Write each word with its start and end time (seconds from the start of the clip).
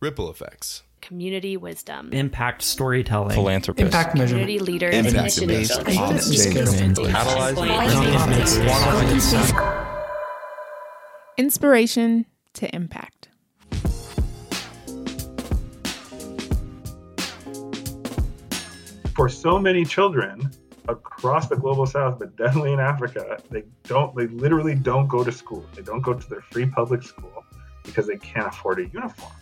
Ripple 0.00 0.30
effects. 0.30 0.84
community 1.00 1.56
wisdom, 1.56 2.12
impact 2.12 2.62
storytelling, 2.62 3.34
philanthropist, 3.34 3.84
Impact 3.84 4.16
measurement. 4.16 4.44
community 4.46 4.58
leaders, 4.72 4.94
Impact 4.94 5.38
initiatives, 5.38 5.76
based 5.76 5.88
and 5.88 6.98
Inspiration 11.36 12.26
to 12.54 12.72
impact. 12.74 13.28
For 19.16 19.28
so 19.28 19.58
many 19.58 19.84
children 19.84 20.50
across 20.88 21.48
the 21.48 21.56
global 21.56 21.86
south, 21.86 22.18
but 22.20 22.36
definitely 22.36 22.72
in 22.72 22.80
Africa, 22.80 23.38
they 23.50 23.64
don't, 23.84 24.14
they 24.14 24.28
literally 24.28 24.74
don't 24.76 25.08
go 25.08 25.24
to 25.24 25.32
school. 25.32 25.64
They 25.74 25.82
don't 25.82 26.00
go 26.02 26.14
to 26.14 26.30
their 26.30 26.40
free 26.40 26.66
public 26.66 27.02
school 27.02 27.44
because 27.84 28.06
they 28.06 28.16
can't 28.16 28.46
afford 28.46 28.78
a 28.78 28.86
uniform. 28.86 29.32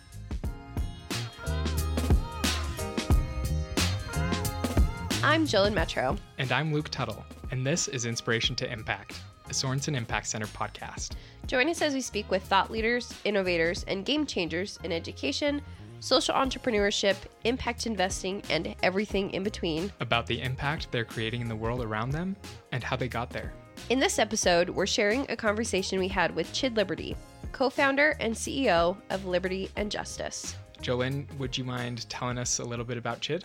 I'm 5.27 5.45
Jillian 5.45 5.73
Metro. 5.73 6.15
And 6.37 6.53
I'm 6.53 6.73
Luke 6.73 6.87
Tuttle, 6.87 7.21
and 7.51 7.67
this 7.67 7.89
is 7.89 8.05
Inspiration 8.05 8.55
to 8.55 8.71
Impact, 8.71 9.19
a 9.49 9.53
Sorenson 9.53 9.93
Impact 9.93 10.25
Center 10.25 10.45
podcast. 10.45 11.15
Join 11.47 11.67
us 11.67 11.81
as 11.81 11.93
we 11.93 11.99
speak 11.99 12.31
with 12.31 12.43
thought 12.43 12.71
leaders, 12.71 13.13
innovators, 13.25 13.83
and 13.89 14.05
game 14.05 14.25
changers 14.25 14.79
in 14.85 14.93
education, 14.93 15.61
social 15.99 16.33
entrepreneurship, 16.33 17.17
impact 17.43 17.87
investing, 17.87 18.41
and 18.49 18.73
everything 18.83 19.29
in 19.31 19.43
between. 19.43 19.91
About 19.99 20.27
the 20.27 20.41
impact 20.41 20.93
they're 20.93 21.03
creating 21.03 21.41
in 21.41 21.49
the 21.49 21.55
world 21.57 21.83
around 21.83 22.11
them 22.11 22.37
and 22.71 22.81
how 22.81 22.95
they 22.95 23.09
got 23.09 23.29
there. 23.29 23.51
In 23.89 23.99
this 23.99 24.19
episode, 24.19 24.69
we're 24.69 24.85
sharing 24.85 25.29
a 25.29 25.35
conversation 25.35 25.99
we 25.99 26.07
had 26.07 26.33
with 26.33 26.53
Chid 26.53 26.77
Liberty, 26.77 27.17
co 27.51 27.69
founder 27.69 28.15
and 28.21 28.33
CEO 28.33 28.95
of 29.09 29.25
Liberty 29.25 29.69
and 29.75 29.91
Justice. 29.91 30.55
Jolynn, 30.81 31.27
would 31.37 31.57
you 31.57 31.65
mind 31.65 32.09
telling 32.09 32.37
us 32.37 32.59
a 32.59 32.63
little 32.63 32.85
bit 32.85 32.97
about 32.97 33.19
Chid? 33.19 33.43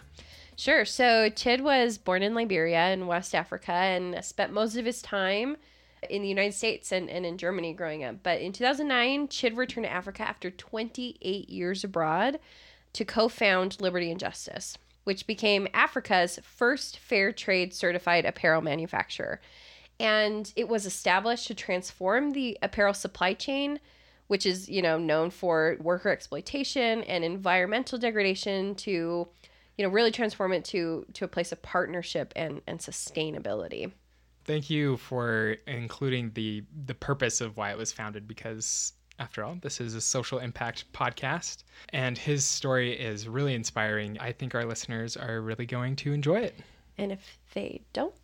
Sure. 0.57 0.85
So, 0.85 1.29
Chid 1.31 1.63
was 1.63 1.99
born 1.99 2.23
in 2.23 2.35
Liberia 2.35 2.91
in 2.91 3.07
West 3.07 3.35
Africa 3.35 3.73
and 3.73 4.23
spent 4.25 4.53
most 4.53 4.77
of 4.77 4.85
his 4.85 5.01
time 5.03 5.57
in 6.09 6.23
the 6.23 6.29
United 6.29 6.55
States 6.55 6.93
and, 6.93 7.09
and 7.09 7.25
in 7.25 7.39
Germany 7.39 7.73
growing 7.73 8.05
up. 8.05 8.17
But 8.23 8.41
in 8.41 8.53
2009, 8.53 9.29
Chid 9.29 9.57
returned 9.57 9.87
to 9.87 9.93
Africa 9.93 10.23
after 10.23 10.51
28 10.51 11.49
years 11.49 11.85
abroad 11.85 12.39
to 12.93 13.05
co 13.05 13.29
found 13.29 13.81
Liberty 13.81 14.11
and 14.11 14.21
Justice, 14.21 14.77
which 15.05 15.27
became 15.27 15.69
Africa's 15.73 16.39
first 16.43 16.99
fair 16.99 17.33
trade 17.33 17.73
certified 17.73 18.25
apparel 18.25 18.63
manufacturer. 18.63 19.41
And 19.99 20.53
it 20.57 20.69
was 20.69 20.85
established 20.85 21.47
to 21.47 21.55
transform 21.55 22.33
the 22.33 22.59
apparel 22.61 22.95
supply 22.95 23.35
chain, 23.35 23.79
which 24.27 24.45
is, 24.45 24.69
you 24.69 24.83
know, 24.83 24.99
known 24.99 25.31
for 25.31 25.77
worker 25.81 26.11
exploitation 26.11 27.03
and 27.05 27.25
environmental 27.25 27.99
degradation 27.99 28.75
to 28.77 29.29
you 29.79 29.85
know 29.85 29.91
really 29.91 30.11
transform 30.11 30.53
it 30.53 30.65
to 30.65 31.07
to 31.13 31.25
a 31.25 31.29
place 31.29 31.53
of 31.53 31.61
partnership 31.63 32.33
and 32.37 32.61
and 32.67 32.79
sustainability 32.81 33.93
Thank 34.45 34.71
you 34.71 34.97
for 34.97 35.57
including 35.69 36.33
the 36.35 36.65
the 36.87 36.95
purpose 36.95 37.41
of 37.41 37.57
why 37.57 37.71
it 37.71 37.79
was 37.79 37.93
founded 37.93 38.27
because 38.27 38.93
after 39.19 39.45
all, 39.45 39.57
this 39.61 39.81
is 39.81 39.95
a 39.95 40.01
social 40.01 40.39
impact 40.41 40.93
podcast 40.93 41.63
and 41.91 42.19
his 42.19 42.45
story 42.45 42.93
is 42.93 43.29
really 43.29 43.55
inspiring. 43.55 44.19
I 44.19 44.33
think 44.33 44.55
our 44.55 44.65
listeners 44.65 45.17
are 45.17 45.41
really 45.41 45.67
going 45.67 45.95
to 45.97 46.13
enjoy 46.13 46.41
it. 46.41 46.57
and 46.99 47.13
if 47.13 47.39
they 47.55 47.83
don't 47.93 48.15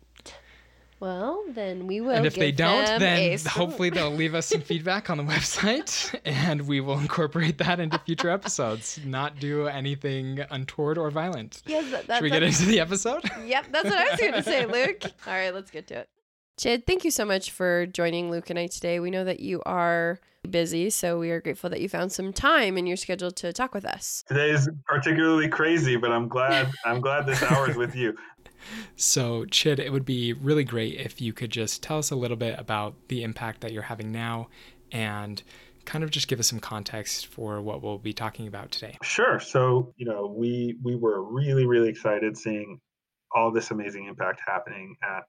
well 0.99 1.43
then 1.49 1.87
we 1.87 2.01
will 2.01 2.11
and 2.11 2.25
if 2.25 2.35
they 2.35 2.51
don't, 2.51 2.99
then 2.99 3.33
a 3.33 3.37
hopefully 3.49 3.89
they'll 3.89 4.11
leave 4.11 4.35
us 4.35 4.45
some 4.47 4.61
feedback 4.61 5.09
on 5.09 5.17
the 5.17 5.23
website 5.33 6.13
and 6.25 6.67
we 6.67 6.81
will 6.81 6.99
incorporate 6.99 7.57
that 7.59 7.79
into 7.79 7.97
future 7.99 8.29
episodes. 8.29 8.99
Not 9.05 9.39
do 9.39 9.67
anything 9.67 10.41
untoward 10.51 10.97
or 10.97 11.09
violent. 11.11 11.61
yes 11.65 11.89
that, 11.91 12.07
that's 12.07 12.17
Should 12.17 12.23
we 12.23 12.29
get 12.29 12.43
into 12.43 12.65
the 12.65 12.79
episode? 12.79 13.23
yep 13.45 13.65
that's 13.71 13.89
what 13.89 13.97
i 13.97 14.09
was 14.11 14.19
going 14.19 14.33
to 14.33 14.43
say 14.43 14.65
luke 14.87 15.03
all 15.25 15.33
right 15.33 15.53
let's 15.53 15.71
get 15.71 15.87
to 15.87 15.95
it 15.99 16.09
chid 16.59 16.85
thank 16.85 17.03
you 17.03 17.11
so 17.11 17.25
much 17.25 17.51
for 17.51 17.85
joining 17.87 18.29
luke 18.29 18.49
and 18.49 18.59
i 18.59 18.67
today 18.67 18.99
we 18.99 19.09
know 19.09 19.23
that 19.23 19.39
you 19.39 19.61
are 19.65 20.19
busy 20.49 20.89
so 20.89 21.17
we 21.19 21.31
are 21.31 21.41
grateful 21.41 21.69
that 21.69 21.81
you 21.81 21.89
found 21.89 22.11
some 22.11 22.31
time 22.31 22.77
in 22.77 22.85
your 22.85 22.97
schedule 22.97 23.31
to 23.31 23.51
talk 23.51 23.73
with 23.73 23.85
us 23.85 24.23
Today 24.27 24.51
is 24.51 24.69
particularly 24.85 25.47
crazy, 25.47 25.95
but 25.95 26.11
I'm 26.11 26.27
glad 26.27 26.71
I'm 26.85 27.01
glad 27.01 27.25
this 27.25 27.41
hour 27.43 27.69
is 27.69 27.75
with 27.75 27.95
you. 27.95 28.15
So, 28.95 29.45
Chid, 29.45 29.79
it 29.79 29.91
would 29.91 30.05
be 30.05 30.33
really 30.33 30.63
great 30.63 30.99
if 30.99 31.19
you 31.19 31.33
could 31.33 31.49
just 31.49 31.81
tell 31.81 31.97
us 31.97 32.11
a 32.11 32.15
little 32.15 32.37
bit 32.37 32.59
about 32.59 32.93
the 33.07 33.23
impact 33.23 33.61
that 33.61 33.71
you're 33.71 33.83
having 33.83 34.11
now 34.11 34.49
and 34.91 35.41
kind 35.85 36.03
of 36.03 36.11
just 36.11 36.27
give 36.27 36.39
us 36.39 36.47
some 36.47 36.59
context 36.59 37.27
for 37.27 37.61
what 37.61 37.81
we'll 37.81 37.97
be 37.97 38.13
talking 38.13 38.47
about 38.47 38.69
today. 38.69 38.97
Sure. 39.01 39.39
So, 39.39 39.93
you 39.97 40.05
know, 40.05 40.33
we 40.37 40.77
we 40.83 40.95
were 40.95 41.23
really 41.23 41.65
really 41.65 41.89
excited 41.89 42.37
seeing 42.37 42.79
all 43.33 43.51
this 43.51 43.71
amazing 43.71 44.05
impact 44.05 44.41
happening 44.45 44.95
at 45.01 45.23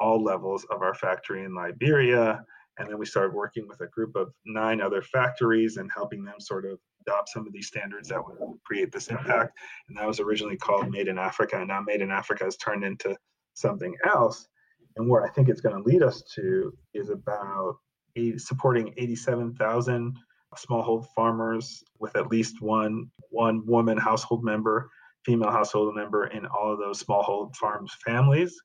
all 0.00 0.22
levels 0.22 0.64
of 0.70 0.82
our 0.82 0.94
factory 0.94 1.44
in 1.44 1.54
Liberia, 1.54 2.44
and 2.78 2.88
then 2.88 2.98
we 2.98 3.06
started 3.06 3.34
working 3.34 3.68
with 3.68 3.80
a 3.82 3.86
group 3.88 4.16
of 4.16 4.32
nine 4.46 4.80
other 4.80 5.02
factories 5.02 5.76
and 5.76 5.90
helping 5.94 6.24
them 6.24 6.40
sort 6.40 6.64
of 6.64 6.78
adopt 7.02 7.28
some 7.28 7.46
of 7.46 7.52
these 7.52 7.66
standards 7.66 8.08
that 8.08 8.22
would 8.24 8.58
create 8.64 8.90
this 8.90 9.08
impact. 9.08 9.58
And 9.88 9.96
that 9.98 10.06
was 10.06 10.20
originally 10.20 10.56
called 10.56 10.90
Made 10.90 11.08
in 11.08 11.18
Africa, 11.18 11.58
and 11.58 11.68
now 11.68 11.80
Made 11.80 12.00
in 12.00 12.10
Africa 12.10 12.44
has 12.44 12.56
turned 12.56 12.84
into 12.84 13.16
something 13.54 13.94
else. 14.06 14.48
And 14.96 15.08
where 15.08 15.24
I 15.24 15.30
think 15.30 15.48
it's 15.48 15.60
going 15.60 15.76
to 15.76 15.88
lead 15.88 16.02
us 16.02 16.22
to 16.34 16.72
is 16.94 17.10
about 17.10 17.76
eight, 18.16 18.40
supporting 18.40 18.94
87,000 18.96 20.16
smallhold 20.56 21.06
farmers 21.14 21.84
with 21.98 22.16
at 22.16 22.28
least 22.28 22.60
one 22.60 23.08
one 23.30 23.64
woman 23.66 23.96
household 23.96 24.42
member, 24.42 24.90
female 25.24 25.50
household 25.50 25.94
member 25.94 26.26
in 26.26 26.44
all 26.46 26.72
of 26.72 26.78
those 26.78 27.02
smallhold 27.02 27.54
farms 27.54 27.94
families, 28.04 28.60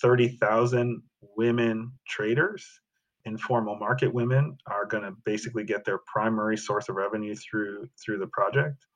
30,000 0.00 1.02
women 1.36 1.92
traders, 2.06 2.66
informal 3.24 3.76
market 3.76 4.12
women 4.12 4.56
are 4.66 4.86
going 4.86 5.02
to 5.02 5.12
basically 5.24 5.64
get 5.64 5.84
their 5.84 5.98
primary 6.06 6.56
source 6.56 6.88
of 6.88 6.96
revenue 6.96 7.34
through 7.34 7.88
through 8.02 8.18
the 8.18 8.26
project. 8.28 8.86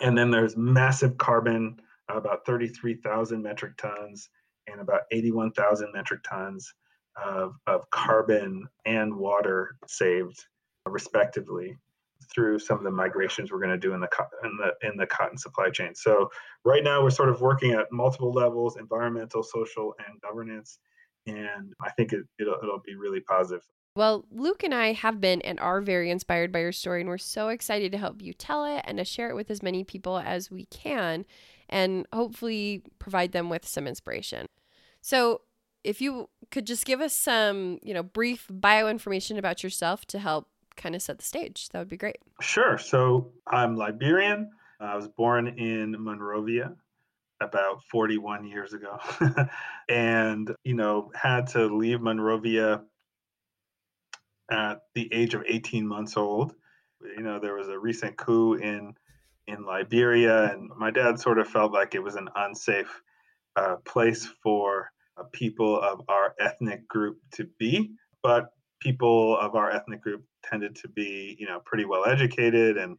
And 0.00 0.16
then 0.16 0.30
there's 0.30 0.56
massive 0.56 1.16
carbon, 1.18 1.76
about 2.08 2.44
33,000 2.46 3.42
metric 3.42 3.76
tons 3.76 4.28
and 4.66 4.80
about 4.80 5.02
81,000 5.12 5.92
metric 5.92 6.20
tons 6.28 6.72
of, 7.22 7.54
of 7.66 7.88
carbon 7.90 8.66
and 8.86 9.14
water 9.14 9.76
saved 9.86 10.44
respectively 10.86 11.76
through 12.32 12.58
some 12.58 12.78
of 12.78 12.84
the 12.84 12.90
migrations 12.90 13.50
we're 13.50 13.58
going 13.58 13.70
to 13.70 13.78
do 13.78 13.94
in 13.94 14.00
the 14.00 14.08
in 14.42 14.56
the 14.56 14.88
in 14.88 14.96
the 14.96 15.06
cotton 15.06 15.38
supply 15.38 15.70
chain. 15.70 15.94
So 15.94 16.30
right 16.64 16.84
now 16.84 17.02
we're 17.02 17.10
sort 17.10 17.28
of 17.28 17.40
working 17.40 17.72
at 17.72 17.90
multiple 17.92 18.32
levels: 18.32 18.76
environmental, 18.76 19.42
social, 19.42 19.94
and 20.06 20.20
governance. 20.20 20.78
And 21.26 21.72
I 21.82 21.90
think 21.90 22.12
it, 22.12 22.24
it'll 22.38 22.58
it'll 22.62 22.82
be 22.84 22.96
really 22.96 23.20
positive. 23.20 23.62
Well, 23.96 24.24
Luke 24.32 24.64
and 24.64 24.74
I 24.74 24.92
have 24.92 25.20
been 25.20 25.40
and 25.42 25.60
are 25.60 25.80
very 25.80 26.10
inspired 26.10 26.50
by 26.50 26.60
your 26.60 26.72
story, 26.72 27.00
and 27.00 27.08
we're 27.08 27.18
so 27.18 27.48
excited 27.48 27.92
to 27.92 27.98
help 27.98 28.20
you 28.20 28.32
tell 28.32 28.64
it 28.64 28.82
and 28.84 28.98
to 28.98 29.04
share 29.04 29.30
it 29.30 29.36
with 29.36 29.50
as 29.50 29.62
many 29.62 29.84
people 29.84 30.18
as 30.18 30.50
we 30.50 30.66
can, 30.66 31.24
and 31.68 32.06
hopefully 32.12 32.82
provide 32.98 33.30
them 33.30 33.48
with 33.48 33.66
some 33.66 33.86
inspiration. 33.86 34.48
So, 35.00 35.42
if 35.84 36.00
you 36.00 36.28
could 36.50 36.66
just 36.66 36.86
give 36.86 37.00
us 37.00 37.12
some, 37.12 37.78
you 37.82 37.94
know, 37.94 38.02
brief 38.02 38.46
bio 38.50 38.88
information 38.88 39.38
about 39.38 39.62
yourself 39.62 40.04
to 40.06 40.18
help 40.18 40.48
kind 40.76 40.94
of 40.94 41.02
set 41.02 41.18
the 41.18 41.24
stage, 41.24 41.68
that 41.70 41.78
would 41.78 41.88
be 41.88 41.96
great. 41.96 42.18
Sure. 42.40 42.78
So 42.78 43.32
I'm 43.46 43.76
Liberian. 43.76 44.50
I 44.80 44.96
was 44.96 45.08
born 45.08 45.46
in 45.46 45.96
Monrovia 45.98 46.74
about 47.40 47.82
41 47.84 48.46
years 48.46 48.72
ago 48.72 48.98
and 49.88 50.54
you 50.64 50.74
know 50.74 51.10
had 51.14 51.48
to 51.48 51.66
leave 51.66 52.00
monrovia 52.00 52.82
at 54.50 54.80
the 54.94 55.12
age 55.12 55.34
of 55.34 55.42
18 55.46 55.86
months 55.86 56.16
old 56.16 56.54
you 57.16 57.22
know 57.22 57.38
there 57.38 57.54
was 57.54 57.68
a 57.68 57.78
recent 57.78 58.16
coup 58.16 58.54
in 58.54 58.94
in 59.46 59.64
liberia 59.66 60.52
and 60.52 60.70
my 60.76 60.90
dad 60.90 61.18
sort 61.18 61.38
of 61.38 61.48
felt 61.48 61.72
like 61.72 61.94
it 61.94 62.02
was 62.02 62.16
an 62.16 62.28
unsafe 62.36 63.02
uh, 63.56 63.76
place 63.84 64.26
for 64.42 64.90
uh, 65.16 65.24
people 65.32 65.80
of 65.80 66.02
our 66.08 66.34
ethnic 66.38 66.86
group 66.88 67.18
to 67.32 67.46
be 67.58 67.90
but 68.22 68.53
people 68.84 69.36
of 69.38 69.56
our 69.56 69.70
ethnic 69.70 70.00
group 70.02 70.22
tended 70.44 70.76
to 70.76 70.88
be 70.88 71.36
you 71.40 71.46
know 71.46 71.60
pretty 71.64 71.84
well 71.84 72.04
educated 72.06 72.76
and 72.76 72.96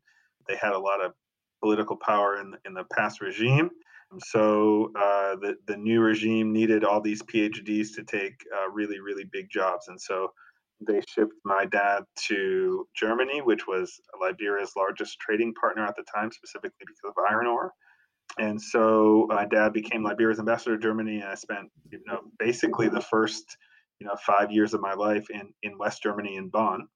they 0.48 0.56
had 0.56 0.74
a 0.74 0.80
lot 0.80 1.04
of 1.04 1.14
political 1.64 1.96
power 1.96 2.42
in, 2.42 2.54
in 2.66 2.74
the 2.74 2.84
past 2.94 3.22
regime 3.22 3.70
so 4.20 4.92
uh, 4.96 5.36
the 5.36 5.56
the 5.68 5.78
new 5.78 6.02
regime 6.02 6.54
needed 6.54 6.84
all 6.84 7.02
these 7.02 7.22
PhDs 7.24 7.94
to 7.96 8.04
take 8.04 8.46
uh, 8.56 8.70
really 8.70 9.00
really 9.00 9.26
big 9.32 9.50
jobs, 9.50 9.88
and 9.88 10.00
so 10.00 10.32
they 10.86 11.02
shipped 11.08 11.34
my 11.44 11.66
dad 11.66 12.04
to 12.28 12.88
Germany, 12.96 13.42
which 13.42 13.66
was 13.68 14.00
Liberia's 14.20 14.74
largest 14.76 15.20
trading 15.20 15.54
partner 15.54 15.86
at 15.86 15.96
the 15.96 16.04
time, 16.14 16.32
specifically 16.32 16.86
because 16.86 17.00
of 17.06 17.14
iron 17.30 17.48
ore. 17.48 17.72
And 18.38 18.62
so 18.62 19.26
my 19.30 19.46
dad 19.46 19.72
became 19.72 20.04
Liberia's 20.04 20.40
ambassador 20.40 20.76
to 20.76 20.82
Germany, 20.82 21.20
and 21.20 21.30
I 21.30 21.36
spent 21.36 21.70
you 21.92 22.00
know 22.06 22.22
basically 22.40 22.90
the 22.90 23.02
first 23.02 23.58
you 24.00 24.08
know 24.08 24.16
five 24.26 24.52
years 24.52 24.74
of 24.74 24.82
my 24.82 24.94
life 24.94 25.30
in 25.30 25.54
in 25.64 25.78
West 25.78 26.04
Germany 26.04 26.36
in 26.36 26.50
Bonn. 26.50 26.88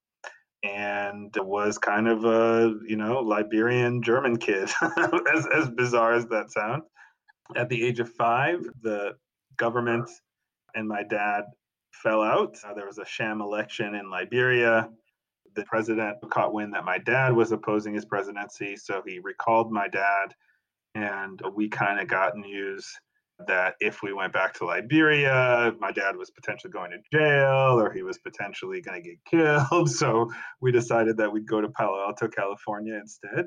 and 0.62 1.34
was 1.36 1.78
kind 1.78 2.06
of 2.08 2.24
a 2.24 2.74
you 2.86 2.96
know 2.96 3.20
Liberian 3.20 4.02
German 4.02 4.36
kid, 4.36 4.70
as 5.34 5.46
as 5.54 5.70
bizarre 5.70 6.14
as 6.14 6.26
that 6.26 6.50
sounds. 6.50 6.84
At 7.56 7.68
the 7.68 7.82
age 7.84 8.00
of 8.00 8.12
five, 8.12 8.60
the 8.82 9.14
government 9.56 10.08
and 10.74 10.86
my 10.86 11.02
dad 11.02 11.44
fell 11.92 12.22
out. 12.22 12.56
Uh, 12.64 12.74
there 12.74 12.86
was 12.86 12.98
a 12.98 13.04
sham 13.04 13.40
election 13.40 13.94
in 13.94 14.10
Liberia. 14.10 14.88
The 15.56 15.64
president 15.64 16.18
caught 16.30 16.54
wind 16.54 16.74
that 16.74 16.84
my 16.84 16.98
dad 16.98 17.34
was 17.34 17.50
opposing 17.50 17.94
his 17.94 18.04
presidency, 18.04 18.76
so 18.76 19.02
he 19.04 19.18
recalled 19.18 19.72
my 19.72 19.88
dad, 19.88 20.32
and 20.94 21.40
we 21.54 21.68
kind 21.68 21.98
of 21.98 22.06
got 22.06 22.36
news 22.36 22.86
that 23.46 23.74
if 23.80 24.02
we 24.02 24.12
went 24.12 24.32
back 24.32 24.54
to 24.54 24.64
Liberia, 24.64 25.74
my 25.80 25.92
dad 25.92 26.16
was 26.16 26.30
potentially 26.30 26.70
going 26.70 26.90
to 26.90 26.98
jail 27.12 27.80
or 27.80 27.92
he 27.92 28.02
was 28.02 28.18
potentially 28.18 28.80
going 28.80 29.02
to 29.02 29.08
get 29.08 29.18
killed. 29.30 29.90
So 29.90 30.30
we 30.60 30.72
decided 30.72 31.16
that 31.18 31.32
we'd 31.32 31.46
go 31.46 31.60
to 31.60 31.68
Palo 31.68 32.00
Alto, 32.00 32.28
California 32.28 32.94
instead. 32.94 33.46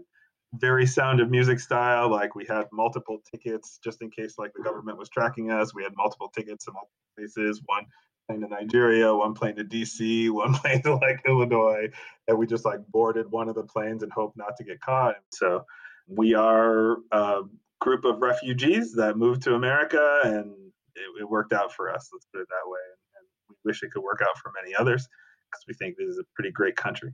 Very 0.56 0.86
sound 0.86 1.20
of 1.20 1.32
music 1.32 1.60
style. 1.60 2.10
Like 2.10 2.36
we 2.36 2.46
had 2.46 2.66
multiple 2.72 3.20
tickets 3.34 3.80
just 3.84 4.02
in 4.02 4.12
case 4.12 4.36
like 4.38 4.52
the 4.56 4.64
government 4.64 4.98
was 4.98 5.10
tracking 5.10 5.52
us. 5.52 5.74
We 5.74 5.84
had 5.84 5.94
multiple 5.96 6.30
tickets 6.30 6.66
to 6.66 6.72
multiple 6.72 6.92
places. 7.18 7.62
One 7.66 7.86
plane 8.28 8.42
to 8.42 8.48
Nigeria, 8.48 9.14
one 9.14 9.34
plane 9.34 9.56
to 9.56 9.64
DC, 9.64 10.30
one 10.32 10.54
plane 10.54 10.82
to 10.84 10.96
like 10.96 11.22
Illinois. 11.28 11.90
And 12.28 12.38
we 12.38 12.46
just 12.46 12.66
like 12.66 12.80
boarded 12.88 13.32
one 13.32 13.50
of 13.50 13.56
the 13.56 13.64
planes 13.64 14.04
and 14.04 14.12
hoped 14.12 14.38
not 14.38 14.56
to 14.58 14.64
get 14.64 14.80
caught. 14.82 15.16
So 15.32 15.66
we 16.08 16.34
are 16.34 16.98
uh, 17.12 17.44
group 17.84 18.06
of 18.06 18.22
refugees 18.22 18.94
that 18.94 19.18
moved 19.18 19.44
to 19.44 19.56
America, 19.56 20.22
and 20.24 20.52
it, 20.96 21.22
it 21.22 21.30
worked 21.30 21.52
out 21.52 21.74
for 21.74 21.92
us. 21.92 22.10
Let's 22.14 22.26
put 22.34 22.42
it 22.42 22.48
that 22.50 22.70
way. 22.70 22.80
And, 22.90 23.18
and 23.18 23.28
we 23.50 23.56
wish 23.66 23.84
it 23.84 23.92
could 23.92 24.04
work 24.04 24.22
out 24.22 24.38
for 24.42 24.52
many 24.62 24.74
others 24.74 25.06
because 25.52 25.64
we 25.68 25.74
think 25.74 25.98
this 25.98 26.08
is 26.08 26.18
a 26.18 26.24
pretty 26.34 26.52
great 26.52 26.78
country 26.78 27.12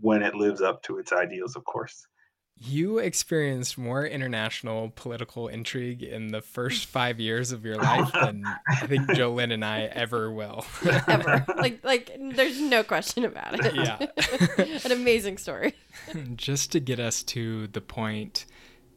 when 0.00 0.22
it 0.22 0.34
lives 0.34 0.62
up 0.62 0.82
to 0.84 0.98
its 0.98 1.12
ideals, 1.12 1.54
of 1.54 1.64
course. 1.64 2.06
You 2.58 2.96
experienced 2.96 3.76
more 3.76 4.06
international 4.06 4.90
political 4.96 5.48
intrigue 5.48 6.02
in 6.02 6.28
the 6.28 6.40
first 6.40 6.86
five 6.96 7.20
years 7.20 7.52
of 7.52 7.66
your 7.66 7.74
oh, 7.74 7.82
life 7.82 8.12
than 8.14 8.42
I 8.66 8.86
think 8.86 9.02
Jolynn 9.10 9.52
and 9.52 9.62
I 9.62 9.82
ever 9.82 10.32
will. 10.32 10.64
ever. 11.06 11.44
Like, 11.56 11.84
like, 11.84 12.16
there's 12.34 12.58
no 12.60 12.82
question 12.82 13.24
about 13.24 13.62
it. 13.62 13.74
Yeah. 13.74 14.78
An 14.84 14.92
amazing 14.92 15.36
story. 15.36 15.74
Just 16.36 16.72
to 16.72 16.80
get 16.80 17.00
us 17.00 17.22
to 17.24 17.66
the 17.68 17.80
point 17.82 18.46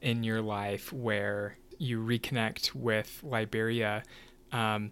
in 0.02 0.24
your 0.24 0.42
life 0.42 0.92
where 0.94 1.58
you 1.78 2.00
reconnect 2.00 2.76
with 2.76 3.20
Liberia. 3.24 4.04
Um, 4.52 4.92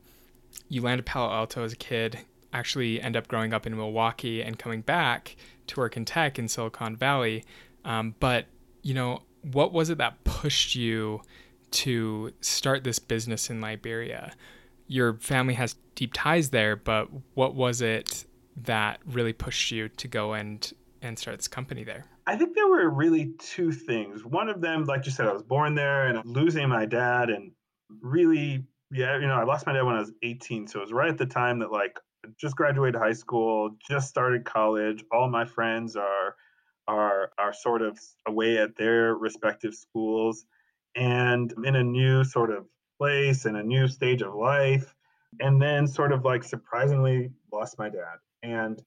you 0.70 0.82
land 0.82 1.00
at 1.00 1.06
Palo 1.06 1.32
Alto 1.32 1.64
as 1.64 1.74
a 1.74 1.78
kid, 1.78 2.20
actually 2.54 3.02
end 3.02 3.16
up 3.16 3.28
growing 3.28 3.54
up 3.54 3.68
in 3.68 3.76
Milwaukee 3.76 4.42
and 4.42 4.58
coming 4.58 4.82
back 4.82 5.36
to 5.68 5.80
work 5.80 5.98
in 5.98 6.06
tech 6.06 6.40
in 6.40 6.48
Silicon 6.48 6.96
Valley. 6.96 7.44
Um, 7.86 8.16
but, 8.20 8.46
you 8.82 8.94
know, 8.94 9.24
what 9.42 9.74
was 9.74 9.90
it 9.90 9.98
that 9.98 10.24
pushed 10.24 10.76
you 10.76 11.22
to 11.72 12.34
start 12.42 12.84
this 12.84 13.00
business 13.00 13.50
in 13.50 13.62
Liberia? 13.62 14.34
Your 14.88 15.16
family 15.16 15.54
has 15.56 15.76
deep 15.96 16.12
ties 16.14 16.50
there, 16.50 16.76
but 16.76 17.10
what 17.34 17.54
was 17.54 17.82
it 17.82 18.26
that 18.64 19.00
really 19.06 19.34
pushed 19.34 19.72
you 19.72 19.90
to 19.90 20.08
go 20.08 20.34
and 20.34 20.72
and 21.08 21.18
start 21.18 21.38
this 21.38 21.48
company 21.48 21.84
there? 21.84 22.06
I 22.26 22.36
think 22.36 22.56
there 22.56 22.68
were 22.68 22.90
really 22.90 23.34
two 23.40 23.72
things. 23.72 24.24
One 24.24 24.50
of 24.50 24.62
them, 24.62 24.86
like 24.86 25.06
you 25.06 25.12
said, 25.12 25.28
I 25.28 25.34
was 25.34 25.44
born 25.44 25.76
there 25.76 26.08
and 26.08 26.20
losing 26.26 26.70
my 26.70 26.86
dad 26.86 27.30
and 27.30 27.52
really, 28.02 28.66
yeah, 28.92 29.20
you 29.20 29.28
know, 29.28 29.36
I 29.36 29.44
lost 29.44 29.66
my 29.66 29.74
dad 29.74 29.84
when 29.84 29.96
I 29.96 30.00
was 30.00 30.12
18. 30.22 30.68
So 30.68 30.80
it 30.80 30.84
was 30.84 30.94
right 30.94 31.10
at 31.10 31.18
the 31.18 31.26
time 31.26 31.60
that 31.60 31.72
like 31.72 32.00
just 32.40 32.56
graduated 32.56 33.00
high 33.00 33.14
school, 33.14 33.72
just 33.90 34.10
started 34.10 34.46
college. 34.46 35.04
All 35.12 35.30
my 35.30 35.46
friends 35.46 35.96
are 35.96 36.36
are 36.88 37.32
are 37.38 37.54
sort 37.54 37.82
of 37.82 38.00
away 38.28 38.58
at 38.58 38.78
their 38.78 39.14
respective 39.16 39.74
schools 39.74 40.46
and 40.96 41.54
in 41.66 41.76
a 41.76 41.84
new 41.84 42.24
sort 42.24 42.50
of 42.50 42.66
place 42.98 43.46
in 43.46 43.56
a 43.56 43.64
new 43.64 43.88
stage 43.88 44.22
of 44.22 44.34
life. 44.34 44.94
And 45.40 45.62
then 45.62 45.88
sort 45.88 46.12
of 46.12 46.26
like 46.26 46.44
surprisingly 46.44 47.32
lost 47.52 47.78
my 47.78 47.90
dad. 47.90 48.18
And 48.44 48.82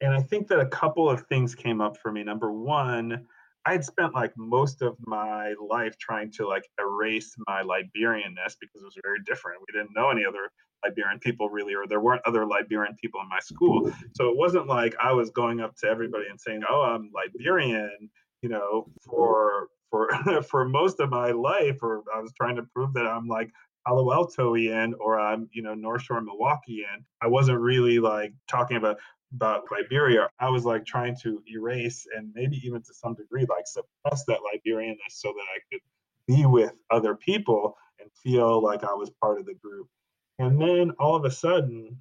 and 0.00 0.12
I 0.12 0.20
think 0.20 0.48
that 0.48 0.60
a 0.60 0.66
couple 0.66 1.08
of 1.08 1.22
things 1.26 1.54
came 1.54 1.80
up 1.80 1.96
for 1.96 2.12
me. 2.12 2.22
Number 2.22 2.52
one, 2.52 3.26
I 3.66 3.72
had 3.72 3.84
spent 3.84 4.14
like 4.14 4.32
most 4.36 4.82
of 4.82 4.96
my 5.06 5.54
life 5.60 5.96
trying 5.98 6.30
to 6.32 6.46
like 6.46 6.68
erase 6.78 7.34
my 7.46 7.62
Liberianness 7.62 8.56
because 8.60 8.82
it 8.82 8.84
was 8.84 8.98
very 9.02 9.20
different. 9.24 9.60
We 9.60 9.78
didn't 9.78 9.94
know 9.94 10.10
any 10.10 10.24
other 10.26 10.50
Liberian 10.84 11.18
people 11.18 11.48
really, 11.48 11.74
or 11.74 11.86
there 11.86 12.00
weren't 12.00 12.20
other 12.26 12.44
Liberian 12.46 12.94
people 13.00 13.20
in 13.22 13.28
my 13.28 13.40
school. 13.40 13.90
So 14.14 14.28
it 14.28 14.36
wasn't 14.36 14.66
like 14.66 14.94
I 15.02 15.12
was 15.12 15.30
going 15.30 15.60
up 15.60 15.74
to 15.76 15.88
everybody 15.88 16.26
and 16.28 16.38
saying, 16.38 16.62
"Oh, 16.68 16.82
I'm 16.82 17.10
Liberian," 17.14 18.10
you 18.42 18.50
know, 18.50 18.86
for 19.00 19.68
for 19.90 20.08
for 20.50 20.68
most 20.68 21.00
of 21.00 21.08
my 21.08 21.30
life, 21.30 21.78
or 21.82 22.02
I 22.14 22.20
was 22.20 22.32
trying 22.34 22.56
to 22.56 22.64
prove 22.74 22.92
that 22.94 23.06
I'm 23.06 23.28
like 23.28 23.50
Palo 23.86 24.10
Altoian 24.10 24.92
or 24.98 25.20
I'm, 25.20 25.48
you 25.52 25.62
know, 25.62 25.74
North 25.74 26.02
Shore 26.02 26.22
Milwaukeean. 26.22 27.04
I 27.22 27.26
wasn't 27.26 27.60
really 27.60 27.98
like 27.98 28.32
talking 28.48 28.76
about 28.76 28.98
about 29.34 29.64
Liberia, 29.70 30.28
I 30.38 30.48
was 30.48 30.64
like 30.64 30.84
trying 30.84 31.16
to 31.22 31.42
erase 31.50 32.06
and 32.16 32.30
maybe 32.34 32.60
even 32.64 32.82
to 32.82 32.94
some 32.94 33.14
degree 33.14 33.46
like 33.48 33.66
suppress 33.66 34.24
that 34.26 34.38
Liberianness 34.40 35.10
so 35.10 35.28
that 35.28 35.46
I 35.54 35.58
could 35.70 35.80
be 36.26 36.46
with 36.46 36.72
other 36.90 37.14
people 37.14 37.76
and 38.00 38.10
feel 38.22 38.62
like 38.62 38.84
I 38.84 38.94
was 38.94 39.10
part 39.20 39.38
of 39.38 39.46
the 39.46 39.54
group. 39.54 39.88
And 40.38 40.60
then 40.60 40.92
all 40.98 41.16
of 41.16 41.24
a 41.24 41.30
sudden, 41.30 41.98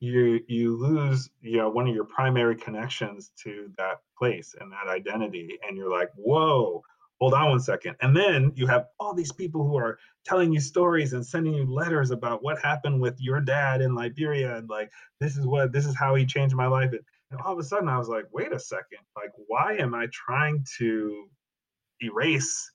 you 0.00 0.40
you 0.46 0.76
lose 0.76 1.28
you 1.40 1.56
know 1.56 1.68
one 1.68 1.88
of 1.88 1.94
your 1.94 2.04
primary 2.04 2.54
connections 2.54 3.32
to 3.42 3.68
that 3.78 4.00
place 4.16 4.54
and 4.60 4.70
that 4.70 4.88
identity, 4.88 5.58
and 5.66 5.76
you're 5.76 5.90
like, 5.90 6.10
whoa, 6.14 6.82
hold 7.20 7.34
on 7.34 7.50
one 7.50 7.60
second. 7.60 7.96
And 8.00 8.16
then 8.16 8.52
you 8.54 8.66
have 8.66 8.86
all 9.00 9.14
these 9.14 9.32
people 9.32 9.66
who 9.66 9.76
are 9.76 9.98
telling 10.24 10.52
you 10.52 10.60
stories 10.60 11.12
and 11.12 11.26
sending 11.26 11.54
you 11.54 11.66
letters 11.66 12.10
about 12.10 12.42
what 12.42 12.60
happened 12.60 13.00
with 13.00 13.20
your 13.20 13.40
dad 13.40 13.80
in 13.80 13.94
Liberia 13.94 14.56
and 14.56 14.68
like 14.68 14.90
this 15.20 15.36
is 15.36 15.46
what 15.46 15.72
this 15.72 15.86
is 15.86 15.96
how 15.96 16.14
he 16.14 16.24
changed 16.24 16.54
my 16.54 16.66
life. 16.66 16.92
And 16.92 17.40
all 17.40 17.52
of 17.52 17.58
a 17.58 17.64
sudden 17.64 17.88
I 17.88 17.98
was 17.98 18.08
like, 18.08 18.26
wait 18.32 18.52
a 18.52 18.58
second, 18.58 19.00
like 19.16 19.32
why 19.46 19.76
am 19.76 19.94
I 19.94 20.06
trying 20.12 20.64
to 20.78 21.28
erase 22.00 22.70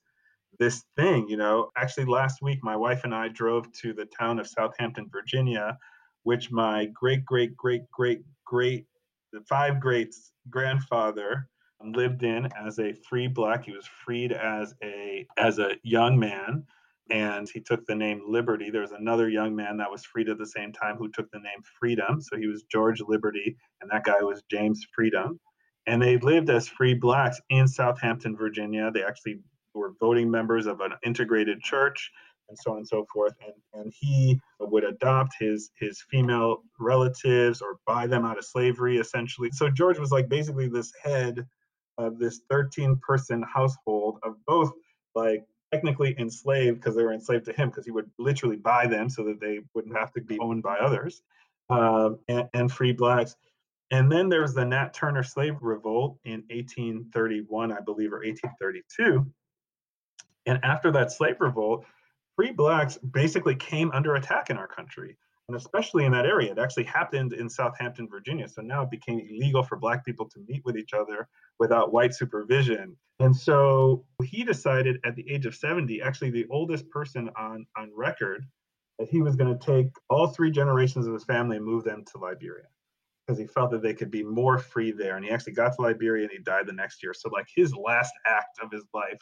this 0.58 0.84
thing? 0.96 1.28
You 1.28 1.36
know, 1.36 1.70
actually 1.76 2.04
last 2.04 2.42
week 2.42 2.58
my 2.62 2.76
wife 2.76 3.04
and 3.04 3.14
I 3.14 3.28
drove 3.28 3.72
to 3.80 3.92
the 3.92 4.06
town 4.06 4.38
of 4.38 4.46
Southampton, 4.46 5.08
Virginia, 5.10 5.78
which 6.24 6.50
my 6.50 6.86
great 6.86 7.24
great 7.24 7.56
great 7.56 7.90
great 7.90 8.22
great 8.44 8.86
the 9.32 9.40
five 9.48 9.80
greats 9.80 10.32
grandfather 10.50 11.48
lived 11.84 12.22
in 12.22 12.48
as 12.54 12.78
a 12.78 12.92
free 13.08 13.28
black. 13.28 13.64
He 13.64 13.72
was 13.72 13.86
freed 13.86 14.32
as 14.32 14.74
a 14.82 15.26
as 15.36 15.58
a 15.58 15.76
young 15.82 16.18
man, 16.18 16.64
and 17.10 17.48
he 17.48 17.60
took 17.60 17.84
the 17.86 17.94
name 17.94 18.22
Liberty. 18.26 18.70
There's 18.70 18.92
another 18.92 19.28
young 19.28 19.54
man 19.54 19.76
that 19.78 19.90
was 19.90 20.04
freed 20.04 20.28
at 20.28 20.38
the 20.38 20.46
same 20.46 20.72
time 20.72 20.96
who 20.96 21.10
took 21.10 21.30
the 21.30 21.38
name 21.38 21.62
Freedom. 21.78 22.20
So 22.20 22.36
he 22.36 22.46
was 22.46 22.64
George 22.70 23.00
Liberty, 23.06 23.56
and 23.80 23.90
that 23.90 24.04
guy 24.04 24.22
was 24.22 24.42
James 24.50 24.86
Freedom. 24.94 25.38
And 25.86 26.00
they 26.00 26.16
lived 26.18 26.48
as 26.48 26.66
free 26.66 26.94
blacks 26.94 27.40
in 27.50 27.68
Southampton, 27.68 28.36
Virginia. 28.36 28.90
They 28.90 29.02
actually 29.02 29.40
were 29.74 29.92
voting 30.00 30.30
members 30.30 30.66
of 30.66 30.80
an 30.80 30.92
integrated 31.04 31.60
church 31.60 32.10
and 32.48 32.58
so 32.58 32.72
on 32.72 32.78
and 32.78 32.88
so 32.88 33.06
forth. 33.12 33.34
And, 33.44 33.54
and 33.74 33.92
he 33.98 34.40
would 34.60 34.84
adopt 34.84 35.34
his 35.38 35.70
his 35.78 36.02
female 36.10 36.62
relatives 36.78 37.60
or 37.60 37.78
buy 37.86 38.06
them 38.06 38.24
out 38.24 38.38
of 38.38 38.44
slavery, 38.44 38.98
essentially. 38.98 39.50
So 39.52 39.68
George 39.70 39.98
was 39.98 40.12
like 40.12 40.28
basically 40.28 40.68
this 40.68 40.92
head 41.02 41.46
of 41.98 42.18
this 42.18 42.40
13 42.50 42.96
person 42.96 43.42
household 43.42 44.18
of 44.22 44.36
both 44.46 44.72
like 45.14 45.46
technically 45.72 46.14
enslaved 46.18 46.80
because 46.80 46.94
they 46.94 47.02
were 47.02 47.12
enslaved 47.12 47.44
to 47.46 47.52
him 47.52 47.68
because 47.68 47.84
he 47.84 47.90
would 47.90 48.10
literally 48.18 48.56
buy 48.56 48.86
them 48.86 49.08
so 49.08 49.24
that 49.24 49.40
they 49.40 49.60
wouldn't 49.74 49.96
have 49.96 50.12
to 50.12 50.20
be 50.20 50.38
owned 50.38 50.62
by 50.62 50.76
others 50.76 51.22
um, 51.70 52.18
and, 52.28 52.48
and, 52.54 52.70
free 52.70 52.92
blacks. 52.92 53.36
And 53.90 54.10
then 54.10 54.28
there 54.28 54.42
was 54.42 54.54
the 54.54 54.64
nat 54.64 54.94
turner 54.94 55.22
slave 55.22 55.56
revolt 55.60 56.18
in 56.24 56.42
1831 56.50 57.72
i 57.72 57.80
believe 57.80 58.12
or 58.12 58.18
1832 58.18 59.26
and 60.46 60.58
after 60.62 60.90
that 60.92 61.12
slave 61.12 61.36
revolt 61.40 61.84
free 62.36 62.50
blacks 62.50 62.98
basically 62.98 63.54
came 63.54 63.90
under 63.92 64.14
attack 64.16 64.50
in 64.50 64.56
our 64.56 64.66
country 64.66 65.16
and 65.48 65.56
especially 65.56 66.04
in 66.04 66.12
that 66.12 66.26
area. 66.26 66.52
It 66.52 66.58
actually 66.58 66.84
happened 66.84 67.32
in 67.32 67.48
Southampton, 67.48 68.08
Virginia. 68.08 68.48
So 68.48 68.62
now 68.62 68.82
it 68.82 68.90
became 68.90 69.20
illegal 69.20 69.62
for 69.62 69.76
Black 69.76 70.04
people 70.04 70.28
to 70.30 70.40
meet 70.48 70.64
with 70.64 70.76
each 70.76 70.94
other 70.94 71.28
without 71.58 71.92
white 71.92 72.14
supervision. 72.14 72.96
And 73.20 73.36
so 73.36 74.04
he 74.24 74.42
decided 74.42 74.98
at 75.04 75.16
the 75.16 75.30
age 75.30 75.46
of 75.46 75.54
70, 75.54 76.00
actually 76.00 76.30
the 76.30 76.46
oldest 76.50 76.88
person 76.90 77.30
on, 77.36 77.66
on 77.76 77.90
record, 77.94 78.46
that 78.98 79.08
he 79.08 79.22
was 79.22 79.36
going 79.36 79.56
to 79.56 79.66
take 79.66 79.88
all 80.08 80.28
three 80.28 80.50
generations 80.50 81.06
of 81.06 81.12
his 81.12 81.24
family 81.24 81.56
and 81.56 81.66
move 81.66 81.84
them 81.84 82.04
to 82.12 82.18
Liberia 82.18 82.64
because 83.26 83.38
he 83.38 83.46
felt 83.46 83.70
that 83.70 83.82
they 83.82 83.94
could 83.94 84.10
be 84.10 84.22
more 84.22 84.58
free 84.58 84.92
there. 84.92 85.16
And 85.16 85.24
he 85.24 85.30
actually 85.30 85.54
got 85.54 85.74
to 85.74 85.82
Liberia 85.82 86.24
and 86.24 86.32
he 86.32 86.38
died 86.38 86.66
the 86.66 86.72
next 86.72 87.02
year. 87.02 87.12
So, 87.14 87.28
like, 87.30 87.46
his 87.54 87.74
last 87.74 88.12
act 88.26 88.58
of 88.62 88.70
his 88.70 88.84
life 88.94 89.20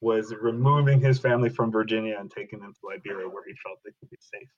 was 0.00 0.34
removing 0.40 1.00
his 1.00 1.18
family 1.18 1.48
from 1.48 1.72
Virginia 1.72 2.16
and 2.18 2.30
taking 2.30 2.60
them 2.60 2.74
to 2.74 2.80
Liberia 2.86 3.28
where 3.28 3.44
he 3.46 3.54
felt 3.64 3.78
they 3.84 3.92
could 4.00 4.10
be 4.10 4.18
safe 4.20 4.48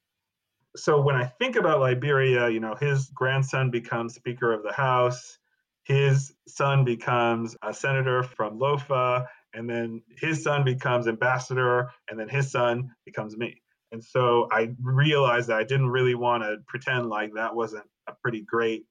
so 0.77 1.01
when 1.01 1.17
I 1.17 1.25
think 1.25 1.57
about 1.57 1.81
Liberia, 1.81 2.49
you 2.49 2.61
know, 2.61 2.75
his 2.75 3.07
grandson 3.15 3.71
becomes 3.71 4.15
Speaker 4.15 4.53
of 4.53 4.63
the 4.63 4.73
House. 4.73 5.39
his 5.85 6.35
son 6.47 6.85
becomes 6.85 7.57
a 7.63 7.73
senator 7.73 8.23
from 8.23 8.59
Lofa, 8.59 9.27
and 9.55 9.69
then 9.69 10.03
his 10.19 10.43
son 10.43 10.63
becomes 10.65 11.09
ambassador, 11.09 11.91
and 12.11 12.21
then 12.21 12.29
his 12.29 12.51
son 12.51 12.91
becomes 13.07 13.37
me. 13.37 13.63
And 13.91 14.05
so 14.05 14.49
I 14.53 14.75
realized 14.83 15.49
that 15.49 15.59
I 15.59 15.65
didn't 15.65 15.89
really 15.89 16.15
want 16.15 16.43
to 16.43 16.59
pretend 16.67 17.09
like 17.09 17.33
that 17.35 17.55
wasn't 17.55 17.87
a 18.07 18.13
pretty 18.23 18.43
great 18.43 18.85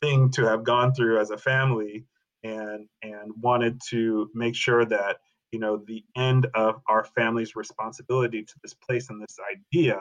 thing 0.00 0.30
to 0.30 0.46
have 0.46 0.64
gone 0.64 0.94
through 0.94 1.20
as 1.20 1.30
a 1.30 1.38
family 1.38 2.06
and 2.44 2.86
and 3.02 3.32
wanted 3.40 3.80
to 3.90 4.30
make 4.34 4.54
sure 4.54 4.84
that 4.84 5.18
you 5.52 5.58
know 5.58 5.76
the 5.86 6.04
end 6.16 6.46
of 6.54 6.80
our 6.88 7.04
family's 7.04 7.56
responsibility 7.56 8.42
to 8.42 8.54
this 8.62 8.74
place 8.74 9.10
and 9.10 9.20
this 9.20 9.38
idea 9.52 10.00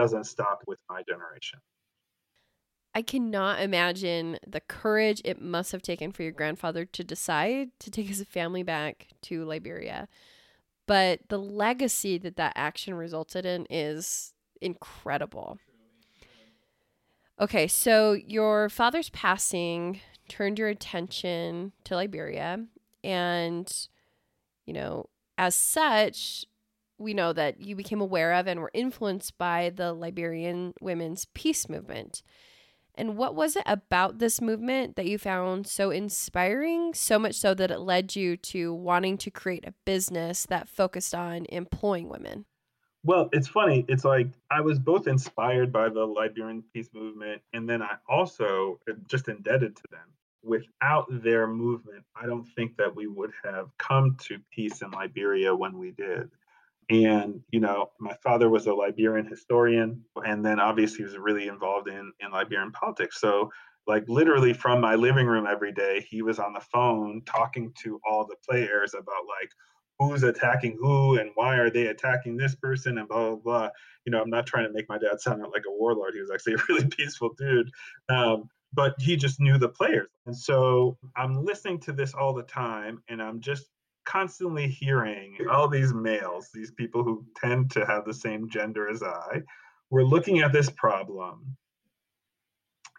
doesn't 0.00 0.24
stop 0.24 0.62
with 0.66 0.80
my 0.88 1.02
generation 1.02 1.58
I 2.94 3.02
cannot 3.02 3.60
imagine 3.60 4.38
the 4.46 4.60
courage 4.60 5.22
it 5.24 5.40
must 5.40 5.70
have 5.72 5.82
taken 5.82 6.10
for 6.10 6.22
your 6.22 6.32
grandfather 6.32 6.84
to 6.84 7.04
decide 7.04 7.68
to 7.78 7.90
take 7.90 8.08
his 8.08 8.22
family 8.24 8.62
back 8.62 9.06
to 9.22 9.44
Liberia. 9.44 10.08
But 10.86 11.20
the 11.28 11.38
legacy 11.38 12.18
that 12.18 12.36
that 12.36 12.52
action 12.56 12.94
resulted 12.94 13.46
in 13.46 13.66
is 13.70 14.34
incredible. 14.60 15.58
Okay, 17.40 17.68
so 17.68 18.12
your 18.12 18.68
father's 18.68 19.10
passing 19.10 20.00
turned 20.28 20.58
your 20.58 20.68
attention 20.68 21.72
to 21.84 21.94
Liberia. 21.94 22.66
And, 23.04 23.72
you 24.66 24.74
know, 24.74 25.08
as 25.38 25.54
such, 25.54 26.44
we 27.00 27.14
know 27.14 27.32
that 27.32 27.60
you 27.60 27.74
became 27.74 28.00
aware 28.00 28.34
of 28.34 28.46
and 28.46 28.60
were 28.60 28.70
influenced 28.74 29.36
by 29.38 29.72
the 29.74 29.92
Liberian 29.92 30.74
women's 30.80 31.26
peace 31.34 31.68
movement. 31.68 32.22
And 32.94 33.16
what 33.16 33.34
was 33.34 33.56
it 33.56 33.62
about 33.66 34.18
this 34.18 34.40
movement 34.40 34.96
that 34.96 35.06
you 35.06 35.16
found 35.16 35.66
so 35.66 35.90
inspiring, 35.90 36.92
so 36.92 37.18
much 37.18 37.34
so 37.34 37.54
that 37.54 37.70
it 37.70 37.80
led 37.80 38.14
you 38.14 38.36
to 38.36 38.74
wanting 38.74 39.16
to 39.18 39.30
create 39.30 39.66
a 39.66 39.74
business 39.86 40.44
that 40.46 40.68
focused 40.68 41.14
on 41.14 41.46
employing 41.48 42.08
women? 42.08 42.44
Well, 43.02 43.30
it's 43.32 43.48
funny. 43.48 43.86
It's 43.88 44.04
like 44.04 44.28
I 44.50 44.60
was 44.60 44.78
both 44.78 45.06
inspired 45.06 45.72
by 45.72 45.88
the 45.88 46.04
Liberian 46.04 46.62
peace 46.74 46.90
movement, 46.92 47.40
and 47.54 47.66
then 47.66 47.80
I 47.80 47.96
also 48.06 48.78
uh, 48.90 48.92
just 49.06 49.28
indebted 49.28 49.76
to 49.76 49.82
them. 49.90 50.06
Without 50.42 51.06
their 51.22 51.46
movement, 51.46 52.04
I 52.14 52.26
don't 52.26 52.44
think 52.44 52.76
that 52.76 52.94
we 52.94 53.06
would 53.06 53.32
have 53.42 53.68
come 53.78 54.16
to 54.22 54.38
peace 54.50 54.82
in 54.82 54.90
Liberia 54.90 55.54
when 55.54 55.78
we 55.78 55.92
did. 55.92 56.30
And, 56.90 57.40
you 57.50 57.60
know, 57.60 57.90
my 58.00 58.14
father 58.22 58.50
was 58.50 58.66
a 58.66 58.74
Liberian 58.74 59.26
historian, 59.26 60.04
and 60.16 60.44
then 60.44 60.58
obviously 60.58 60.98
he 60.98 61.04
was 61.04 61.16
really 61.16 61.46
involved 61.46 61.88
in, 61.88 62.12
in 62.20 62.32
Liberian 62.32 62.72
politics. 62.72 63.20
So, 63.20 63.50
like, 63.86 64.04
literally 64.08 64.52
from 64.52 64.80
my 64.80 64.96
living 64.96 65.26
room 65.26 65.46
every 65.46 65.72
day, 65.72 66.04
he 66.10 66.22
was 66.22 66.40
on 66.40 66.52
the 66.52 66.60
phone 66.60 67.22
talking 67.26 67.72
to 67.82 68.00
all 68.08 68.26
the 68.26 68.36
players 68.48 68.94
about, 68.94 69.24
like, 69.28 69.50
who's 70.00 70.22
attacking 70.24 70.78
who 70.80 71.18
and 71.18 71.30
why 71.34 71.56
are 71.58 71.70
they 71.70 71.88
attacking 71.88 72.36
this 72.36 72.56
person 72.56 72.98
and 72.98 73.06
blah 73.06 73.28
blah 73.28 73.36
blah. 73.36 73.68
You 74.04 74.12
know, 74.12 74.20
I'm 74.20 74.30
not 74.30 74.46
trying 74.46 74.66
to 74.66 74.72
make 74.72 74.88
my 74.88 74.98
dad 74.98 75.20
sound 75.20 75.42
like 75.52 75.64
a 75.68 75.70
warlord. 75.70 76.14
He 76.14 76.20
was 76.20 76.30
actually 76.30 76.54
a 76.54 76.64
really 76.68 76.88
peaceful 76.96 77.34
dude, 77.38 77.70
um, 78.08 78.48
but 78.72 78.94
he 78.98 79.16
just 79.16 79.40
knew 79.40 79.58
the 79.58 79.68
players. 79.68 80.08
And 80.26 80.36
so 80.36 80.96
I'm 81.16 81.44
listening 81.44 81.78
to 81.80 81.92
this 81.92 82.14
all 82.14 82.34
the 82.34 82.42
time, 82.42 83.02
and 83.08 83.22
I'm 83.22 83.40
just 83.40 83.66
constantly 84.04 84.68
hearing 84.68 85.36
all 85.50 85.68
these 85.68 85.92
males, 85.92 86.48
these 86.52 86.70
people 86.72 87.02
who 87.02 87.24
tend 87.36 87.70
to 87.72 87.86
have 87.86 88.04
the 88.04 88.14
same 88.14 88.48
gender 88.48 88.88
as 88.88 89.02
I, 89.02 89.42
we're 89.90 90.04
looking 90.04 90.40
at 90.40 90.52
this 90.52 90.70
problem 90.70 91.56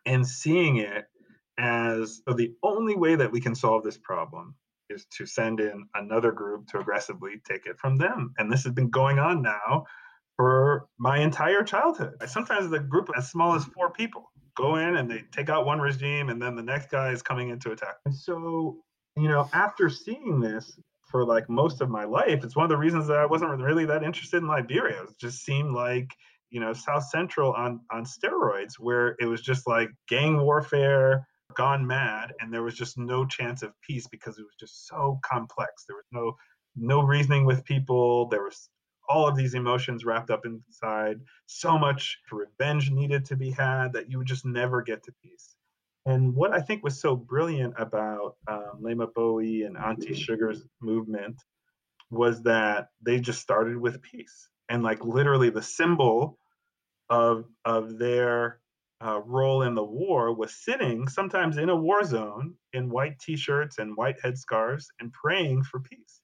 and 0.05 0.25
seeing 0.27 0.77
it 0.77 1.05
as 1.57 2.21
so 2.27 2.33
the 2.33 2.53
only 2.63 2.95
way 2.95 3.15
that 3.15 3.31
we 3.31 3.39
can 3.39 3.55
solve 3.55 3.83
this 3.83 3.97
problem 3.97 4.55
is 4.89 5.05
to 5.17 5.25
send 5.25 5.59
in 5.59 5.87
another 5.95 6.31
group 6.31 6.67
to 6.67 6.79
aggressively 6.79 7.41
take 7.47 7.65
it 7.65 7.79
from 7.79 7.97
them. 7.97 8.33
And 8.37 8.51
this 8.51 8.63
has 8.63 8.73
been 8.73 8.89
going 8.89 9.19
on 9.19 9.41
now 9.41 9.85
for 10.35 10.87
my 10.97 11.19
entire 11.19 11.63
childhood. 11.63 12.15
Sometimes 12.27 12.69
the 12.69 12.79
group 12.79 13.09
as 13.15 13.29
small 13.29 13.55
as 13.55 13.65
four 13.65 13.91
people 13.91 14.31
go 14.55 14.75
in 14.75 14.97
and 14.97 15.09
they 15.09 15.23
take 15.31 15.49
out 15.49 15.65
one 15.65 15.79
regime 15.79 16.29
and 16.29 16.41
then 16.41 16.55
the 16.55 16.63
next 16.63 16.89
guy 16.89 17.11
is 17.11 17.21
coming 17.21 17.49
in 17.49 17.59
to 17.59 17.71
attack. 17.71 17.95
And 18.05 18.15
so, 18.15 18.77
you 19.15 19.29
know, 19.29 19.49
after 19.53 19.89
seeing 19.89 20.39
this, 20.39 20.77
for 21.11 21.25
like 21.25 21.49
most 21.49 21.81
of 21.81 21.89
my 21.89 22.05
life. 22.05 22.43
It's 22.43 22.55
one 22.55 22.63
of 22.63 22.69
the 22.69 22.77
reasons 22.77 23.07
that 23.07 23.17
I 23.17 23.25
wasn't 23.25 23.51
really 23.59 23.85
that 23.85 24.03
interested 24.03 24.37
in 24.37 24.47
Liberia. 24.47 25.03
It 25.03 25.17
just 25.19 25.43
seemed 25.43 25.73
like 25.73 26.09
you 26.49 26.59
know 26.59 26.73
South 26.73 27.07
Central 27.09 27.53
on 27.53 27.81
on 27.91 28.05
steroids, 28.05 28.73
where 28.79 29.15
it 29.19 29.25
was 29.25 29.41
just 29.41 29.67
like 29.67 29.89
gang 30.07 30.41
warfare 30.41 31.27
gone 31.55 31.85
mad, 31.85 32.33
and 32.39 32.53
there 32.53 32.63
was 32.63 32.75
just 32.75 32.97
no 32.97 33.25
chance 33.25 33.61
of 33.61 33.73
peace 33.81 34.07
because 34.07 34.37
it 34.39 34.43
was 34.43 34.55
just 34.59 34.87
so 34.87 35.19
complex. 35.23 35.85
There 35.87 35.97
was 35.97 36.07
no 36.11 36.35
no 36.75 37.01
reasoning 37.01 37.45
with 37.45 37.65
people. 37.65 38.27
There 38.29 38.43
was 38.43 38.69
all 39.09 39.27
of 39.27 39.35
these 39.35 39.55
emotions 39.55 40.05
wrapped 40.05 40.29
up 40.29 40.45
inside. 40.45 41.19
So 41.45 41.77
much 41.77 42.17
revenge 42.31 42.91
needed 42.91 43.25
to 43.25 43.35
be 43.35 43.51
had 43.51 43.93
that 43.93 44.09
you 44.09 44.17
would 44.17 44.27
just 44.27 44.45
never 44.45 44.81
get 44.81 45.03
to 45.03 45.11
peace. 45.21 45.55
And 46.05 46.35
what 46.35 46.51
I 46.51 46.61
think 46.61 46.83
was 46.83 46.99
so 46.99 47.15
brilliant 47.15 47.75
about 47.77 48.35
um, 48.47 48.79
Leymah 48.81 49.13
Gbowee 49.13 49.65
and 49.65 49.77
Auntie 49.77 50.15
Sugar's 50.15 50.63
movement 50.81 51.35
was 52.09 52.41
that 52.43 52.89
they 53.01 53.19
just 53.19 53.41
started 53.41 53.77
with 53.77 54.01
peace. 54.01 54.49
And 54.69 54.83
like 54.83 55.05
literally 55.05 55.49
the 55.49 55.61
symbol 55.61 56.37
of, 57.09 57.45
of 57.65 57.99
their 57.99 58.59
uh, 59.03 59.19
role 59.25 59.63
in 59.63 59.75
the 59.75 59.83
war 59.83 60.33
was 60.33 60.53
sitting 60.53 61.07
sometimes 61.07 61.57
in 61.57 61.69
a 61.69 61.75
war 61.75 62.03
zone 62.03 62.55
in 62.73 62.89
white 62.89 63.19
t-shirts 63.19 63.77
and 63.79 63.95
white 63.97 64.19
headscarves 64.21 64.85
and 64.99 65.11
praying 65.11 65.63
for 65.63 65.79
peace 65.79 66.21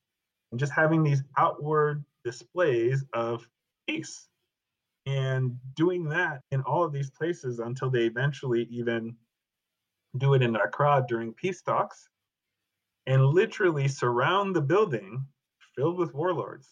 and 0.51 0.59
just 0.59 0.71
having 0.71 1.03
these 1.03 1.23
outward 1.37 2.03
displays 2.23 3.03
of 3.13 3.47
peace 3.87 4.27
and 5.05 5.57
doing 5.75 6.09
that 6.09 6.41
in 6.51 6.61
all 6.61 6.83
of 6.83 6.91
these 6.91 7.09
places 7.09 7.59
until 7.59 7.89
they 7.89 8.05
eventually 8.05 8.67
even 8.69 9.15
do 10.17 10.33
it 10.33 10.41
in 10.41 10.55
Accra 10.55 11.05
during 11.07 11.33
peace 11.33 11.61
talks, 11.61 12.09
and 13.05 13.25
literally 13.25 13.87
surround 13.87 14.55
the 14.55 14.61
building 14.61 15.25
filled 15.75 15.97
with 15.97 16.13
warlords 16.13 16.69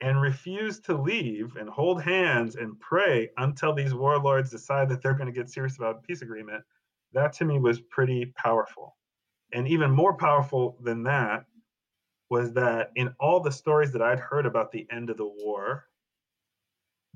and 0.00 0.20
refuse 0.20 0.80
to 0.80 0.96
leave 0.96 1.56
and 1.56 1.68
hold 1.68 2.02
hands 2.02 2.56
and 2.56 2.78
pray 2.80 3.28
until 3.36 3.74
these 3.74 3.94
warlords 3.94 4.50
decide 4.50 4.88
that 4.88 5.02
they're 5.02 5.14
going 5.14 5.26
to 5.26 5.38
get 5.38 5.50
serious 5.50 5.76
about 5.76 5.96
a 5.96 6.06
peace 6.06 6.22
agreement, 6.22 6.64
that 7.12 7.32
to 7.34 7.44
me 7.44 7.58
was 7.58 7.80
pretty 7.80 8.26
powerful. 8.36 8.96
And 9.52 9.68
even 9.68 9.90
more 9.90 10.16
powerful 10.16 10.78
than 10.82 11.02
that 11.02 11.44
was 12.30 12.52
that 12.52 12.92
in 12.94 13.12
all 13.18 13.40
the 13.40 13.52
stories 13.52 13.92
that 13.92 14.02
I'd 14.02 14.20
heard 14.20 14.46
about 14.46 14.70
the 14.70 14.86
end 14.90 15.10
of 15.10 15.16
the 15.16 15.26
war, 15.26 15.86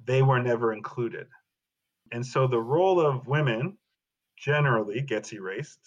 they 0.05 0.23
were 0.23 0.43
never 0.43 0.73
included. 0.73 1.29
And 2.13 2.27
so 2.27 2.47
the 2.47 2.61
role 2.61 3.01
of 3.01 3.27
women 3.27 3.79
generally 4.37 5.01
gets 5.01 5.33
erased. 5.33 5.81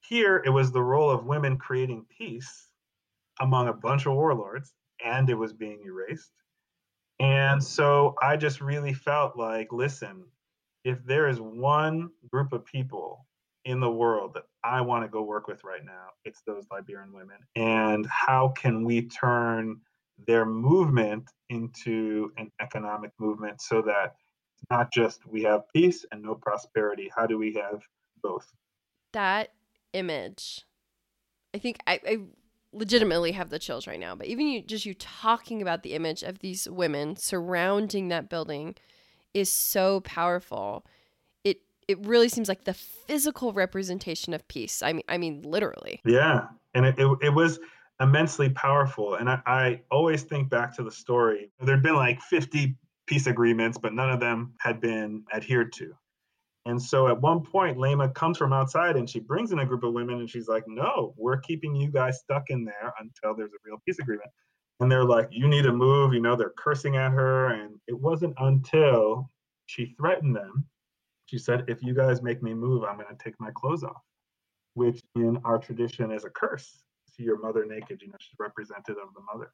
Here, 0.00 0.42
it 0.44 0.50
was 0.50 0.72
the 0.72 0.82
role 0.82 1.10
of 1.10 1.26
women 1.26 1.56
creating 1.58 2.06
peace 2.16 2.68
among 3.40 3.68
a 3.68 3.72
bunch 3.72 4.06
of 4.06 4.14
warlords, 4.14 4.72
and 5.04 5.28
it 5.28 5.34
was 5.34 5.52
being 5.52 5.80
erased. 5.84 6.32
And 7.20 7.62
so 7.62 8.14
I 8.22 8.36
just 8.36 8.60
really 8.60 8.92
felt 8.92 9.36
like, 9.36 9.72
listen, 9.72 10.24
if 10.84 11.04
there 11.04 11.28
is 11.28 11.40
one 11.40 12.10
group 12.30 12.52
of 12.52 12.64
people 12.64 13.26
in 13.64 13.80
the 13.80 13.90
world 13.90 14.34
that 14.34 14.44
I 14.64 14.80
want 14.80 15.04
to 15.04 15.08
go 15.08 15.22
work 15.22 15.48
with 15.48 15.64
right 15.64 15.84
now, 15.84 16.08
it's 16.24 16.42
those 16.46 16.64
Liberian 16.70 17.12
women. 17.12 17.38
And 17.56 18.06
how 18.06 18.48
can 18.56 18.84
we 18.84 19.02
turn 19.08 19.80
their 20.26 20.46
movement 20.46 21.30
into 21.50 22.32
an 22.38 22.50
economic 22.60 23.10
movement 23.18 23.60
so 23.60 23.82
that 23.82 24.14
not 24.70 24.92
just 24.92 25.26
we 25.26 25.42
have 25.42 25.62
peace 25.74 26.04
and 26.12 26.22
no 26.22 26.34
prosperity. 26.34 27.10
How 27.14 27.26
do 27.26 27.38
we 27.38 27.54
have 27.54 27.82
both? 28.22 28.52
That 29.12 29.52
image, 29.92 30.66
I 31.54 31.58
think 31.58 31.78
I, 31.86 32.00
I 32.06 32.18
legitimately 32.72 33.32
have 33.32 33.50
the 33.50 33.58
chills 33.58 33.86
right 33.86 34.00
now. 34.00 34.14
But 34.14 34.26
even 34.26 34.48
you, 34.48 34.62
just 34.62 34.86
you 34.86 34.94
talking 34.94 35.62
about 35.62 35.82
the 35.82 35.94
image 35.94 36.22
of 36.22 36.40
these 36.40 36.68
women 36.68 37.16
surrounding 37.16 38.08
that 38.08 38.28
building, 38.28 38.74
is 39.34 39.52
so 39.52 40.00
powerful. 40.00 40.84
It 41.44 41.60
it 41.86 41.98
really 42.04 42.28
seems 42.28 42.48
like 42.48 42.64
the 42.64 42.74
physical 42.74 43.52
representation 43.52 44.34
of 44.34 44.46
peace. 44.48 44.82
I 44.82 44.92
mean, 44.92 45.04
I 45.08 45.18
mean, 45.18 45.42
literally. 45.42 46.00
Yeah, 46.04 46.46
and 46.74 46.86
it 46.86 46.98
it, 46.98 47.18
it 47.22 47.34
was 47.34 47.58
immensely 48.00 48.48
powerful. 48.50 49.14
And 49.14 49.28
I, 49.28 49.40
I 49.46 49.80
always 49.90 50.22
think 50.22 50.48
back 50.50 50.74
to 50.76 50.82
the 50.82 50.90
story. 50.90 51.50
There'd 51.60 51.82
been 51.82 51.96
like 51.96 52.20
50 52.20 52.76
peace 53.08 53.26
agreements, 53.26 53.78
but 53.78 53.94
none 53.94 54.10
of 54.10 54.20
them 54.20 54.54
had 54.60 54.80
been 54.80 55.24
adhered 55.34 55.72
to. 55.74 55.94
And 56.66 56.80
so 56.82 57.08
at 57.08 57.20
one 57.20 57.42
point, 57.42 57.78
Leymah 57.78 58.14
comes 58.14 58.38
from 58.38 58.52
outside 58.52 58.96
and 58.96 59.10
she 59.10 59.20
brings 59.20 59.52
in 59.52 59.60
a 59.60 59.66
group 59.66 59.84
of 59.84 59.94
women 59.94 60.20
and 60.20 60.30
she's 60.30 60.48
like, 60.48 60.64
No, 60.68 61.14
we're 61.18 61.38
keeping 61.38 61.74
you 61.74 61.90
guys 61.90 62.20
stuck 62.20 62.50
in 62.50 62.64
there 62.64 62.94
until 63.00 63.34
there's 63.36 63.52
a 63.52 63.58
real 63.66 63.82
peace 63.86 63.98
agreement. 64.00 64.30
And 64.80 64.92
they're 64.92 65.04
like, 65.06 65.28
You 65.32 65.48
need 65.48 65.62
to 65.62 65.72
move. 65.72 66.14
You 66.14 66.20
know, 66.20 66.36
they're 66.36 66.54
cursing 66.58 66.96
at 66.96 67.12
her. 67.12 67.48
And 67.48 67.80
it 67.88 67.98
wasn't 67.98 68.34
until 68.38 69.30
she 69.66 69.94
threatened 69.98 70.36
them. 70.36 70.66
She 71.26 71.38
said, 71.38 71.64
If 71.68 71.82
you 71.82 71.94
guys 71.94 72.22
make 72.22 72.42
me 72.42 72.54
move, 72.54 72.84
I'm 72.84 72.96
going 72.96 73.08
to 73.16 73.24
take 73.24 73.40
my 73.40 73.50
clothes 73.54 73.84
off. 73.84 74.02
which 74.74 75.02
in 75.16 75.38
our 75.44 75.58
tradition 75.58 76.12
is 76.12 76.24
a 76.24 76.30
curse. 76.30 76.82
See 77.16 77.24
your 77.24 77.40
mother 77.40 77.64
naked, 77.66 78.00
you 78.02 78.08
know, 78.08 78.16
she's 78.20 78.38
representative 78.38 78.96
of 79.02 79.14
the 79.14 79.22
mother. 79.32 79.52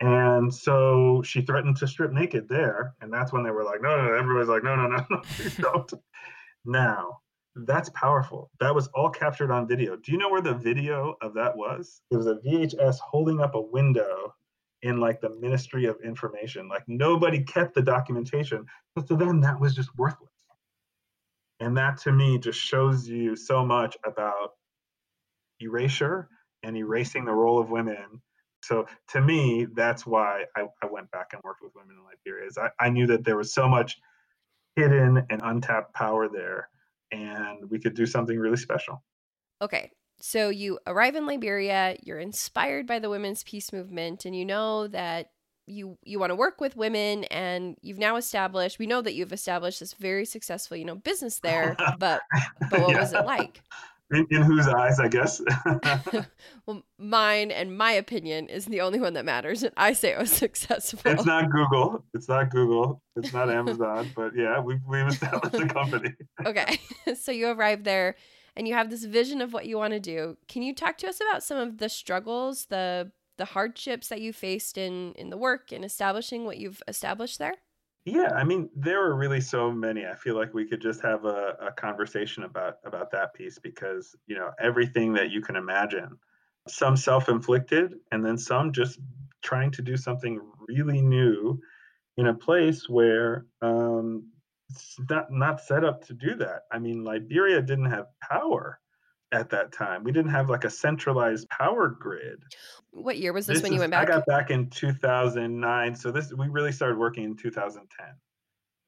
And 0.00 0.52
so 0.52 1.22
she 1.24 1.42
threatened 1.42 1.76
to 1.78 1.86
strip 1.86 2.12
naked 2.12 2.48
there. 2.48 2.94
And 3.00 3.12
that's 3.12 3.32
when 3.32 3.42
they 3.42 3.50
were 3.50 3.64
like, 3.64 3.80
no, 3.80 3.96
no, 3.96 4.08
no. 4.08 4.14
everybody's 4.14 4.48
like, 4.48 4.64
no, 4.64 4.74
no, 4.74 4.88
no, 4.88 5.04
no, 5.10 5.18
please 5.36 5.56
don't. 5.60 5.92
now, 6.64 7.20
that's 7.54 7.88
powerful. 7.90 8.50
That 8.58 8.74
was 8.74 8.88
all 8.88 9.10
captured 9.10 9.52
on 9.52 9.68
video. 9.68 9.96
Do 9.96 10.10
you 10.10 10.18
know 10.18 10.28
where 10.28 10.42
the 10.42 10.54
video 10.54 11.14
of 11.22 11.34
that 11.34 11.56
was? 11.56 12.02
It 12.10 12.16
was 12.16 12.26
a 12.26 12.40
VHS 12.44 12.98
holding 12.98 13.40
up 13.40 13.54
a 13.54 13.60
window 13.60 14.34
in 14.82 14.98
like 14.98 15.20
the 15.20 15.30
Ministry 15.40 15.86
of 15.86 15.96
Information. 16.04 16.68
Like 16.68 16.82
nobody 16.88 17.42
kept 17.42 17.74
the 17.74 17.82
documentation. 17.82 18.66
But 18.94 19.06
to 19.08 19.16
them, 19.16 19.40
that 19.40 19.58
was 19.58 19.74
just 19.74 19.96
worthless. 19.96 20.30
And 21.60 21.76
that 21.76 21.98
to 22.02 22.12
me 22.12 22.38
just 22.38 22.58
shows 22.58 23.08
you 23.08 23.36
so 23.36 23.64
much 23.64 23.96
about 24.04 24.50
erasure 25.60 26.28
and 26.62 26.76
erasing 26.76 27.24
the 27.24 27.32
role 27.32 27.58
of 27.58 27.70
women. 27.70 28.20
So 28.64 28.86
to 29.08 29.20
me, 29.20 29.66
that's 29.74 30.06
why 30.06 30.44
I, 30.56 30.66
I 30.82 30.86
went 30.86 31.10
back 31.10 31.32
and 31.32 31.42
worked 31.42 31.62
with 31.62 31.74
women 31.74 31.96
in 31.96 32.04
Liberia. 32.04 32.46
Is 32.48 32.58
I, 32.58 32.70
I 32.80 32.90
knew 32.90 33.06
that 33.06 33.24
there 33.24 33.36
was 33.36 33.52
so 33.52 33.68
much 33.68 33.98
hidden 34.76 35.24
and 35.30 35.40
untapped 35.44 35.94
power 35.94 36.28
there, 36.28 36.68
and 37.12 37.70
we 37.70 37.78
could 37.78 37.94
do 37.94 38.06
something 38.06 38.38
really 38.38 38.56
special. 38.56 39.02
Okay, 39.62 39.90
so 40.20 40.48
you 40.48 40.78
arrive 40.86 41.16
in 41.16 41.26
Liberia, 41.26 41.96
you're 42.02 42.18
inspired 42.18 42.86
by 42.86 42.98
the 42.98 43.10
women's 43.10 43.44
peace 43.44 43.72
movement, 43.72 44.24
and 44.24 44.34
you 44.34 44.44
know 44.44 44.88
that 44.88 45.30
you 45.66 45.96
you 46.02 46.18
want 46.18 46.30
to 46.30 46.36
work 46.36 46.60
with 46.60 46.76
women 46.76 47.24
and 47.24 47.76
you've 47.80 47.98
now 47.98 48.16
established 48.16 48.78
we 48.78 48.86
know 48.86 49.00
that 49.00 49.14
you've 49.14 49.32
established 49.32 49.80
this 49.80 49.94
very 49.94 50.26
successful 50.26 50.76
you 50.76 50.84
know 50.84 50.94
business 50.94 51.38
there 51.38 51.74
but 51.98 52.20
but 52.70 52.80
what 52.80 52.90
yeah. 52.90 53.00
was 53.00 53.12
it 53.12 53.24
like 53.24 53.62
in, 54.10 54.26
in 54.30 54.42
whose 54.42 54.66
eyes 54.66 54.98
i 55.00 55.08
guess. 55.08 55.40
Well 56.66 56.82
mine 56.98 57.50
and 57.50 57.76
my 57.76 57.92
opinion 57.92 58.48
is 58.48 58.66
the 58.66 58.80
only 58.80 59.00
one 59.00 59.14
that 59.14 59.24
matters 59.24 59.62
and 59.62 59.72
i 59.76 59.92
say 59.92 60.10
it 60.12 60.18
was 60.18 60.32
successful. 60.46 61.10
It's 61.10 61.26
not 61.26 61.50
google. 61.50 62.04
It's 62.14 62.28
not 62.28 62.50
google. 62.50 63.02
It's 63.16 63.32
not 63.32 63.50
amazon 63.50 64.10
but 64.14 64.32
yeah 64.36 64.60
we, 64.60 64.78
we've 64.86 65.06
established 65.06 65.54
a 65.54 65.68
company. 65.68 66.10
Okay 66.44 66.80
so 67.14 67.32
you 67.32 67.48
arrive 67.48 67.84
there 67.84 68.16
and 68.56 68.68
you 68.68 68.74
have 68.74 68.90
this 68.90 69.04
vision 69.04 69.40
of 69.40 69.52
what 69.52 69.66
you 69.66 69.76
want 69.76 69.92
to 69.92 70.00
do. 70.00 70.36
Can 70.48 70.62
you 70.62 70.74
talk 70.74 70.96
to 70.98 71.08
us 71.08 71.20
about 71.20 71.42
some 71.42 71.58
of 71.58 71.78
the 71.78 71.88
struggles 71.88 72.66
the 72.66 73.10
the 73.36 73.46
hardships 73.46 74.08
that 74.08 74.20
you 74.20 74.32
faced 74.32 74.78
in 74.78 75.12
in 75.14 75.30
the 75.30 75.36
work 75.36 75.72
and 75.72 75.84
establishing 75.84 76.44
what 76.44 76.58
you've 76.58 76.82
established 76.86 77.38
there? 77.38 77.56
Yeah, 78.04 78.32
I 78.34 78.44
mean, 78.44 78.68
there 78.76 79.00
were 79.00 79.14
really 79.14 79.40
so 79.40 79.72
many. 79.72 80.06
I 80.06 80.14
feel 80.14 80.34
like 80.34 80.52
we 80.52 80.66
could 80.66 80.82
just 80.82 81.00
have 81.00 81.24
a, 81.24 81.56
a 81.60 81.72
conversation 81.72 82.42
about 82.42 82.76
about 82.84 83.10
that 83.12 83.32
piece 83.32 83.58
because 83.58 84.14
you 84.26 84.36
know 84.36 84.50
everything 84.60 85.14
that 85.14 85.30
you 85.30 85.40
can 85.40 85.56
imagine, 85.56 86.18
some 86.68 86.96
self-inflicted, 86.96 87.94
and 88.12 88.24
then 88.24 88.36
some 88.36 88.72
just 88.72 88.98
trying 89.42 89.70
to 89.72 89.82
do 89.82 89.96
something 89.96 90.40
really 90.68 91.00
new 91.00 91.58
in 92.18 92.26
a 92.26 92.34
place 92.34 92.88
where 92.88 93.46
um, 93.62 94.28
it's 94.68 94.96
not 95.08 95.32
not 95.32 95.60
set 95.62 95.82
up 95.82 96.04
to 96.06 96.12
do 96.12 96.34
that. 96.34 96.62
I 96.70 96.78
mean, 96.78 97.04
Liberia 97.04 97.62
didn't 97.62 97.90
have 97.90 98.06
power 98.20 98.80
at 99.34 99.50
that 99.50 99.72
time. 99.72 100.04
We 100.04 100.12
didn't 100.12 100.30
have 100.30 100.48
like 100.48 100.64
a 100.64 100.70
centralized 100.70 101.48
power 101.48 101.88
grid. 101.88 102.42
What 102.92 103.18
year 103.18 103.32
was 103.32 103.46
this, 103.46 103.56
this 103.56 103.62
when 103.64 103.72
you 103.72 103.80
went 103.80 103.90
back? 103.90 104.08
I 104.08 104.12
got 104.12 104.26
back 104.26 104.50
in 104.50 104.70
2009. 104.70 105.96
So 105.96 106.10
this 106.12 106.32
we 106.32 106.46
really 106.46 106.72
started 106.72 106.96
working 106.96 107.24
in 107.24 107.36
2010. 107.36 108.06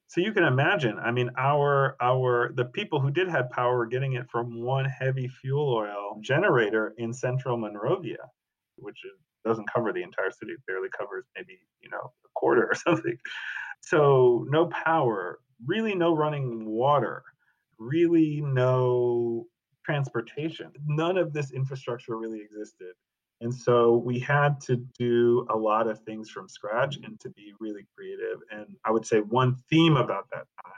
So 0.08 0.20
you 0.20 0.32
can 0.32 0.44
imagine, 0.44 0.98
I 1.00 1.10
mean, 1.10 1.30
our 1.36 1.96
our 2.00 2.52
the 2.54 2.66
people 2.66 3.00
who 3.00 3.10
did 3.10 3.28
have 3.28 3.50
power 3.50 3.76
were 3.76 3.86
getting 3.86 4.12
it 4.12 4.30
from 4.30 4.62
one 4.62 4.84
heavy 4.84 5.26
fuel 5.26 5.74
oil 5.74 6.20
generator 6.20 6.94
in 6.96 7.12
central 7.12 7.56
Monrovia, 7.56 8.30
which 8.76 9.04
is, 9.04 9.18
doesn't 9.44 9.68
cover 9.72 9.92
the 9.92 10.02
entire 10.02 10.30
city. 10.30 10.52
It 10.52 10.60
barely 10.66 10.88
covers 10.96 11.24
maybe, 11.36 11.58
you 11.80 11.90
know, 11.90 11.98
a 11.98 12.28
quarter 12.36 12.68
or 12.70 12.74
something. 12.86 13.18
So 13.80 14.46
no 14.48 14.66
power, 14.66 15.40
really 15.66 15.94
no 15.94 16.14
running 16.14 16.66
water, 16.66 17.24
really 17.78 18.42
no 18.44 19.46
transportation. 19.86 20.72
None 20.86 21.16
of 21.16 21.32
this 21.32 21.52
infrastructure 21.52 22.16
really 22.16 22.40
existed. 22.40 22.92
And 23.40 23.54
so 23.54 23.96
we 23.96 24.18
had 24.18 24.60
to 24.62 24.76
do 24.98 25.46
a 25.50 25.56
lot 25.56 25.86
of 25.88 26.00
things 26.00 26.30
from 26.30 26.48
scratch 26.48 26.96
and 27.04 27.20
to 27.20 27.30
be 27.30 27.52
really 27.60 27.86
creative. 27.96 28.40
And 28.50 28.66
I 28.84 28.90
would 28.90 29.06
say 29.06 29.20
one 29.20 29.56
theme 29.70 29.96
about 29.96 30.26
that 30.32 30.46
time 30.64 30.72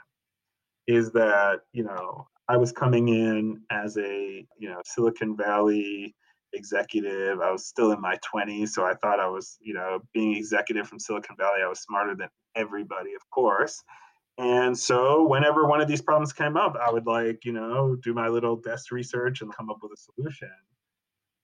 is 0.87 1.11
that, 1.13 1.61
you 1.71 1.83
know, 1.83 2.27
I 2.47 2.57
was 2.57 2.71
coming 2.71 3.09
in 3.09 3.61
as 3.71 3.97
a, 3.97 4.45
you 4.57 4.69
know, 4.69 4.81
Silicon 4.85 5.37
Valley 5.37 6.15
executive. 6.53 7.39
I 7.41 7.51
was 7.51 7.65
still 7.65 7.91
in 7.91 8.01
my 8.01 8.17
20s, 8.33 8.69
so 8.69 8.83
I 8.83 8.95
thought 8.95 9.19
I 9.19 9.29
was, 9.29 9.57
you 9.61 9.73
know, 9.73 9.99
being 10.13 10.35
executive 10.35 10.87
from 10.87 10.99
Silicon 10.99 11.35
Valley, 11.37 11.61
I 11.63 11.69
was 11.69 11.81
smarter 11.81 12.15
than 12.15 12.29
everybody, 12.55 13.13
of 13.13 13.21
course. 13.29 13.81
And 14.39 14.77
so 14.77 15.27
whenever 15.27 15.67
one 15.67 15.81
of 15.81 15.89
these 15.89 16.01
problems 16.01 16.31
came 16.31 16.55
up, 16.55 16.77
I 16.81 16.89
would 16.89 17.05
like, 17.05 17.43
you 17.43 17.51
know, 17.51 17.97
do 18.01 18.13
my 18.13 18.29
little 18.29 18.55
desk 18.55 18.89
research 18.89 19.41
and 19.41 19.53
come 19.53 19.69
up 19.69 19.79
with 19.83 19.91
a 19.91 19.97
solution. 19.97 20.49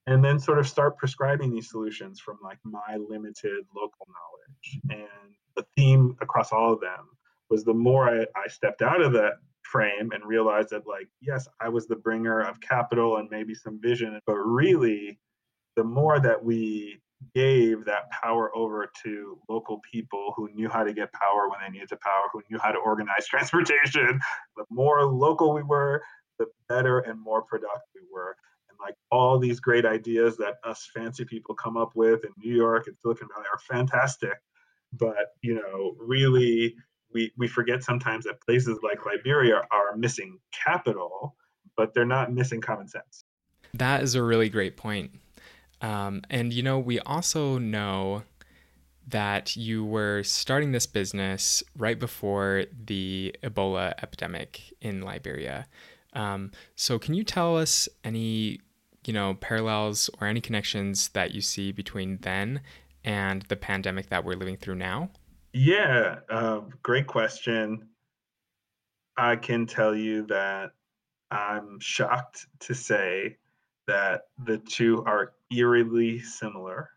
And 0.08 0.24
then 0.24 0.40
sort 0.40 0.60
of 0.60 0.68
start 0.68 0.98
prescribing 0.98 1.54
these 1.54 1.70
solutions 1.70 2.22
from 2.22 2.38
like 2.42 2.60
my 2.64 2.96
limited 2.96 3.66
local 3.76 4.08
knowledge. 4.08 4.80
And 4.92 5.34
the 5.58 5.66
theme 5.76 6.16
across 6.22 6.54
all 6.54 6.72
of 6.72 6.80
them 6.80 7.10
was 7.50 7.66
the 7.66 7.74
more 7.74 8.08
I, 8.10 8.22
I 8.22 8.48
stepped 8.48 8.82
out 8.82 9.02
of 9.02 9.12
that 9.12 9.34
frame 9.64 10.12
and 10.14 10.24
realized 10.24 10.70
that 10.70 10.88
like, 10.88 11.10
yes, 11.20 11.50
I 11.60 11.68
was 11.68 11.88
the 11.88 11.98
bringer 11.98 12.40
of 12.40 12.62
capital 12.62 13.18
and 13.18 13.30
maybe 13.30 13.54
some 13.54 13.82
vision, 13.82 14.18
but 14.26 14.36
really 14.36 15.20
the 15.76 15.84
more 15.84 16.22
that 16.22 16.42
we 16.42 17.02
gave 17.34 17.86
that 17.86 18.10
power 18.12 18.56
over 18.56 18.90
to 19.04 19.38
local 19.50 19.82
people 19.92 20.34
who 20.36 20.50
knew 20.54 20.70
how 20.70 20.84
to 20.84 20.94
get 20.94 21.12
power 21.14 21.50
when 21.50 21.60
they 21.62 21.72
needed 21.72 21.90
to 21.90 21.98
power, 21.98 22.24
who 22.32 22.42
knew 22.50 22.60
how 22.60 22.72
to 22.72 22.78
organize 22.80 23.28
transportation. 23.30 24.20
The 24.56 24.66
more 24.70 25.04
local 25.06 25.54
we 25.54 25.64
were, 25.64 26.02
the 26.40 26.48
better 26.68 27.00
and 27.00 27.20
more 27.20 27.42
productive 27.42 27.90
we 27.96 28.02
were. 28.12 28.36
And 28.70 28.78
like 28.82 28.96
all 29.12 29.40
these 29.40 29.60
great 29.60 29.86
ideas 29.86 30.38
that 30.38 30.56
us 30.64 30.90
fancy 30.94 31.26
people 31.26 31.56
come 31.56 31.78
up 31.78 31.92
with 31.96 32.24
in 32.24 32.32
New 32.38 32.56
York 32.56 32.88
and 32.88 32.96
Silicon 33.02 33.28
Valley 33.34 33.48
are 33.52 33.60
fantastic. 33.60 34.34
But, 34.94 35.34
you 35.42 35.56
know, 35.56 35.96
really, 36.00 36.76
we, 37.14 37.32
we 37.38 37.48
forget 37.48 37.84
sometimes 37.84 38.26
that 38.26 38.42
places 38.42 38.80
like 38.84 39.06
Liberia 39.06 39.62
are 39.72 39.98
missing 39.98 40.40
capital, 40.66 41.36
but 41.76 41.94
they're 41.94 42.06
not 42.06 42.32
missing 42.34 42.62
common 42.62 42.88
sense. 42.88 43.24
That 43.74 44.04
is 44.04 44.16
a 44.16 44.24
really 44.24 44.50
great 44.50 44.78
point. 44.78 45.12
Um, 45.82 46.22
and 46.30 46.54
you 46.54 46.64
know, 46.64 46.80
we 46.80 47.00
also 47.00 47.58
know 47.58 48.24
that 49.08 49.56
you 49.56 49.86
were 49.86 50.24
starting 50.24 50.72
this 50.72 50.86
business 50.86 51.64
right 51.78 52.00
before 52.00 52.66
the 52.86 53.36
Ebola 53.44 53.94
epidemic 54.02 54.74
in 54.82 55.02
Liberia. 55.02 55.68
Um, 56.14 56.52
so, 56.76 56.98
can 56.98 57.14
you 57.14 57.24
tell 57.24 57.58
us 57.58 57.88
any, 58.04 58.62
you 59.06 59.14
know, 59.14 59.36
parallels 59.36 60.10
or 60.20 60.28
any 60.28 60.42
connections 60.42 61.10
that 61.10 61.34
you 61.34 61.42
see 61.42 61.72
between 61.72 62.18
then 62.22 62.62
and 63.04 63.44
the 63.44 63.56
pandemic 63.56 64.10
that 64.10 64.24
we're 64.24 64.36
living 64.36 64.58
through 64.58 64.76
now? 64.76 65.10
Yeah, 65.54 66.20
uh, 66.30 66.62
great 66.82 67.08
question. 67.08 67.90
I 69.18 69.36
can 69.36 69.66
tell 69.66 69.96
you 69.96 70.26
that 70.28 70.72
I'm 71.32 71.80
shocked 71.80 72.48
to 72.62 72.74
say 72.74 73.38
that 73.88 74.24
the 74.44 74.58
two 74.58 75.04
are 75.06 75.34
eerily 75.52 76.20
similar. 76.20 76.90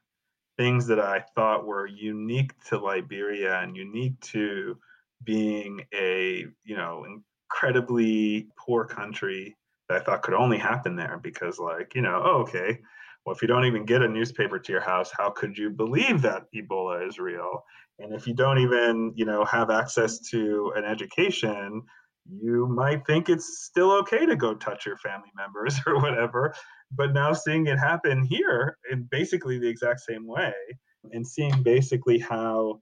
Things 0.57 0.87
that 0.89 0.99
I 0.99 1.25
thought 1.35 1.67
were 1.67 1.87
unique 1.87 2.53
to 2.65 2.79
Liberia 2.79 3.61
and 3.61 3.77
unique 3.77 4.21
to 4.33 4.77
being 5.25 5.85
a, 5.95 6.47
you 6.65 6.77
know, 6.77 7.05
incredibly 7.05 8.49
poor 8.59 8.85
country 8.85 9.57
that 9.89 10.01
I 10.01 10.05
thought 10.05 10.23
could 10.23 10.35
only 10.35 10.59
happen 10.59 10.97
there 10.97 11.19
because, 11.23 11.59
like, 11.59 11.95
you 11.95 12.03
know, 12.03 12.23
oh, 12.25 12.41
okay, 12.41 12.79
well, 13.25 13.35
if 13.35 13.43
you 13.43 13.49
don't 13.49 13.67
even 13.67 13.85
get 13.85 14.03
a 14.03 14.09
newspaper 14.09 14.59
to 14.59 14.73
your 14.73 14.81
house, 14.81 15.11
how 15.17 15.31
could 15.31 15.57
you 15.59 15.71
believe 15.71 16.23
that 16.23 16.45
Ebola 16.55 17.07
is 17.07 17.19
real? 17.19 17.65
And 17.99 18.15
if 18.15 18.27
you 18.27 18.35
don't 18.35 18.59
even, 18.59 19.13
you 19.17 19.27
know, 19.27 19.45
have 19.45 19.71
access 19.71 20.19
to 20.31 20.73
an 20.77 20.85
education, 20.85 21.83
you 22.31 22.67
might 22.69 23.05
think 23.07 23.29
it's 23.29 23.65
still 23.65 23.93
okay 23.99 24.25
to 24.25 24.37
go 24.37 24.55
touch 24.55 24.87
your 24.87 24.97
family 24.97 25.31
members 25.37 25.79
or 25.87 26.01
whatever. 26.01 26.55
But 26.91 27.13
now 27.13 27.33
seeing 27.33 27.67
it 27.67 27.79
happen 27.79 28.25
here 28.25 28.79
in 28.91 29.07
basically 29.11 29.59
the 29.59 29.69
exact 29.69 30.01
same 30.01 30.27
way 30.27 30.55
and 31.13 31.27
seeing 31.27 31.63
basically 31.63 32.19
how 32.19 32.81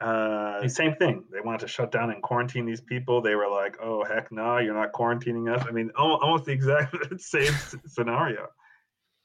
uh, 0.00 0.66
same 0.68 0.96
thing. 0.96 1.24
They 1.32 1.40
wanted 1.40 1.60
to 1.60 1.68
shut 1.68 1.92
down 1.92 2.10
and 2.10 2.22
quarantine 2.22 2.66
these 2.66 2.80
people. 2.80 3.20
They 3.20 3.36
were 3.36 3.48
like, 3.48 3.76
"Oh 3.80 4.04
heck 4.04 4.32
no, 4.32 4.58
you're 4.58 4.74
not 4.74 4.92
quarantining 4.92 5.54
us." 5.54 5.64
I 5.66 5.70
mean, 5.70 5.90
almost 5.96 6.46
the 6.46 6.52
exact 6.52 6.96
same 7.20 7.54
scenario. 7.86 8.48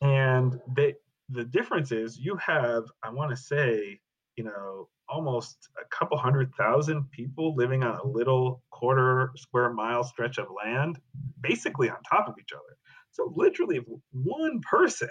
And 0.02 0.60
they, 0.76 0.94
the 1.30 1.44
difference 1.46 1.92
is, 1.92 2.20
you 2.20 2.36
have, 2.38 2.84
I 3.04 3.10
want 3.10 3.32
to 3.32 3.38
say, 3.38 4.00
you 4.36 4.44
know, 4.44 4.88
almost 5.10 5.58
a 5.82 5.96
couple 5.96 6.18
hundred 6.18 6.54
thousand 6.56 7.10
people 7.12 7.56
living 7.56 7.84
on 7.84 7.96
a 7.98 8.08
little 8.08 8.62
quarter 8.70 9.32
square 9.36 9.74
mile 9.74 10.04
stretch 10.04 10.38
of 10.38 10.48
land, 10.64 11.00
basically 11.42 11.90
on 11.90 11.98
top 12.08 12.28
of 12.28 12.36
each 12.40 12.52
other. 12.54 12.78
So 13.18 13.34
literally, 13.36 13.78
if 13.78 13.86
one 14.12 14.62
person 14.62 15.10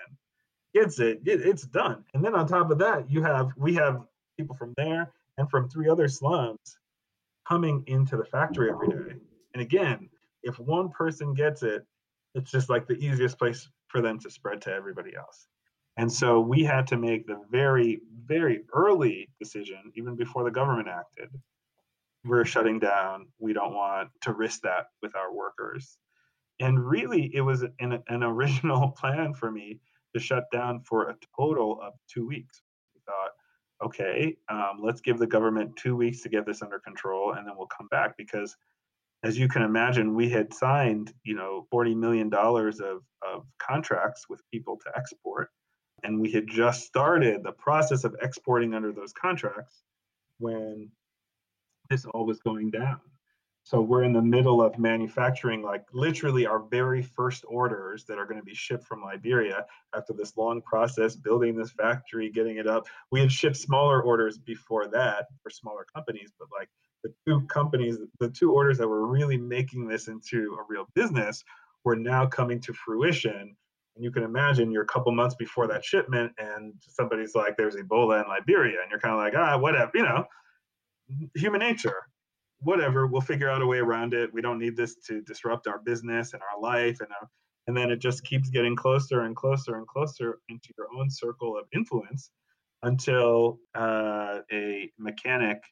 gets 0.72 1.00
it, 1.00 1.20
it, 1.26 1.40
it's 1.44 1.64
done. 1.64 2.04
And 2.14 2.24
then 2.24 2.36
on 2.36 2.46
top 2.46 2.70
of 2.70 2.78
that, 2.78 3.10
you 3.10 3.20
have 3.24 3.50
we 3.56 3.74
have 3.74 4.00
people 4.38 4.54
from 4.54 4.72
there 4.76 5.10
and 5.38 5.50
from 5.50 5.68
three 5.68 5.88
other 5.88 6.06
slums 6.06 6.78
coming 7.48 7.82
into 7.88 8.16
the 8.16 8.24
factory 8.24 8.70
every 8.70 8.88
day. 8.88 9.16
And 9.54 9.60
again, 9.60 10.08
if 10.44 10.56
one 10.60 10.88
person 10.90 11.34
gets 11.34 11.64
it, 11.64 11.84
it's 12.36 12.52
just 12.52 12.70
like 12.70 12.86
the 12.86 12.94
easiest 12.94 13.38
place 13.38 13.68
for 13.88 14.00
them 14.00 14.20
to 14.20 14.30
spread 14.30 14.60
to 14.62 14.72
everybody 14.72 15.16
else. 15.16 15.48
And 15.96 16.12
so 16.12 16.38
we 16.40 16.62
had 16.62 16.86
to 16.88 16.96
make 16.96 17.26
the 17.26 17.40
very, 17.50 18.00
very 18.24 18.62
early 18.72 19.28
decision, 19.40 19.90
even 19.96 20.14
before 20.14 20.44
the 20.44 20.50
government 20.52 20.88
acted. 20.88 21.30
We're 22.24 22.44
shutting 22.44 22.78
down. 22.78 23.26
We 23.38 23.52
don't 23.52 23.74
want 23.74 24.10
to 24.22 24.32
risk 24.32 24.60
that 24.62 24.86
with 25.02 25.16
our 25.16 25.32
workers. 25.32 25.98
And 26.60 26.82
really, 26.82 27.30
it 27.34 27.42
was 27.42 27.62
an, 27.80 28.02
an 28.08 28.22
original 28.22 28.88
plan 28.98 29.34
for 29.34 29.50
me 29.50 29.80
to 30.14 30.20
shut 30.20 30.44
down 30.50 30.80
for 30.80 31.10
a 31.10 31.16
total 31.38 31.80
of 31.82 31.94
two 32.08 32.26
weeks. 32.26 32.62
We 32.94 33.00
thought, 33.06 33.30
okay, 33.84 34.36
um, 34.48 34.80
let's 34.82 35.00
give 35.00 35.18
the 35.18 35.26
government 35.26 35.76
two 35.76 35.96
weeks 35.96 36.22
to 36.22 36.28
get 36.28 36.46
this 36.46 36.62
under 36.62 36.78
control, 36.78 37.32
and 37.32 37.46
then 37.46 37.54
we'll 37.56 37.66
come 37.66 37.88
back 37.88 38.16
because, 38.16 38.56
as 39.22 39.38
you 39.38 39.48
can 39.48 39.62
imagine, 39.62 40.14
we 40.14 40.30
had 40.30 40.54
signed, 40.54 41.12
you 41.24 41.34
know, 41.34 41.66
forty 41.70 41.94
million 41.94 42.30
dollars 42.30 42.80
of 42.80 43.02
of 43.22 43.44
contracts 43.58 44.26
with 44.28 44.40
people 44.50 44.78
to 44.78 44.90
export, 44.96 45.50
and 46.04 46.18
we 46.20 46.30
had 46.30 46.46
just 46.46 46.86
started 46.86 47.42
the 47.42 47.52
process 47.52 48.04
of 48.04 48.16
exporting 48.22 48.72
under 48.74 48.92
those 48.92 49.12
contracts 49.12 49.82
when 50.38 50.90
this 51.90 52.04
all 52.06 52.26
was 52.26 52.40
going 52.40 52.70
down. 52.70 53.00
So 53.66 53.80
we're 53.80 54.04
in 54.04 54.12
the 54.12 54.22
middle 54.22 54.62
of 54.62 54.78
manufacturing, 54.78 55.60
like 55.60 55.82
literally 55.92 56.46
our 56.46 56.60
very 56.60 57.02
first 57.02 57.44
orders 57.48 58.04
that 58.04 58.16
are 58.16 58.24
going 58.24 58.38
to 58.38 58.44
be 58.44 58.54
shipped 58.54 58.84
from 58.84 59.02
Liberia 59.02 59.66
after 59.92 60.12
this 60.12 60.36
long 60.36 60.62
process, 60.62 61.16
building 61.16 61.56
this 61.56 61.72
factory, 61.72 62.30
getting 62.30 62.58
it 62.58 62.68
up. 62.68 62.86
We 63.10 63.18
had 63.18 63.32
shipped 63.32 63.56
smaller 63.56 64.00
orders 64.00 64.38
before 64.38 64.86
that 64.92 65.26
for 65.42 65.50
smaller 65.50 65.84
companies, 65.92 66.30
but 66.38 66.46
like 66.56 66.68
the 67.02 67.12
two 67.26 67.40
companies, 67.48 67.98
the 68.20 68.30
two 68.30 68.52
orders 68.52 68.78
that 68.78 68.86
were 68.86 69.08
really 69.08 69.36
making 69.36 69.88
this 69.88 70.06
into 70.06 70.56
a 70.60 70.64
real 70.68 70.86
business 70.94 71.42
were 71.82 71.96
now 71.96 72.24
coming 72.24 72.60
to 72.60 72.72
fruition. 72.72 73.56
And 73.96 74.04
you 74.04 74.12
can 74.12 74.22
imagine 74.22 74.70
you're 74.70 74.84
a 74.84 74.86
couple 74.86 75.10
months 75.10 75.34
before 75.34 75.66
that 75.66 75.84
shipment, 75.84 76.30
and 76.38 76.72
somebody's 76.78 77.34
like, 77.34 77.56
there's 77.56 77.74
Ebola 77.74 78.22
in 78.22 78.28
Liberia. 78.28 78.78
And 78.80 78.92
you're 78.92 79.00
kind 79.00 79.14
of 79.14 79.18
like, 79.18 79.34
ah, 79.36 79.58
whatever, 79.58 79.90
you 79.92 80.04
know, 80.04 80.24
human 81.34 81.58
nature 81.58 82.04
whatever, 82.60 83.06
we'll 83.06 83.20
figure 83.20 83.50
out 83.50 83.62
a 83.62 83.66
way 83.66 83.78
around 83.78 84.14
it. 84.14 84.32
We 84.32 84.42
don't 84.42 84.58
need 84.58 84.76
this 84.76 84.96
to 85.06 85.20
disrupt 85.22 85.66
our 85.66 85.78
business 85.78 86.32
and 86.32 86.42
our 86.42 86.60
life 86.60 87.00
and 87.00 87.08
our, 87.20 87.28
and 87.66 87.76
then 87.76 87.90
it 87.90 88.00
just 88.00 88.24
keeps 88.24 88.48
getting 88.50 88.76
closer 88.76 89.22
and 89.22 89.34
closer 89.34 89.76
and 89.76 89.86
closer 89.86 90.38
into 90.48 90.68
your 90.78 90.86
own 90.98 91.10
circle 91.10 91.56
of 91.58 91.64
influence 91.74 92.30
until 92.82 93.58
uh, 93.74 94.40
a 94.52 94.90
mechanic 94.98 95.62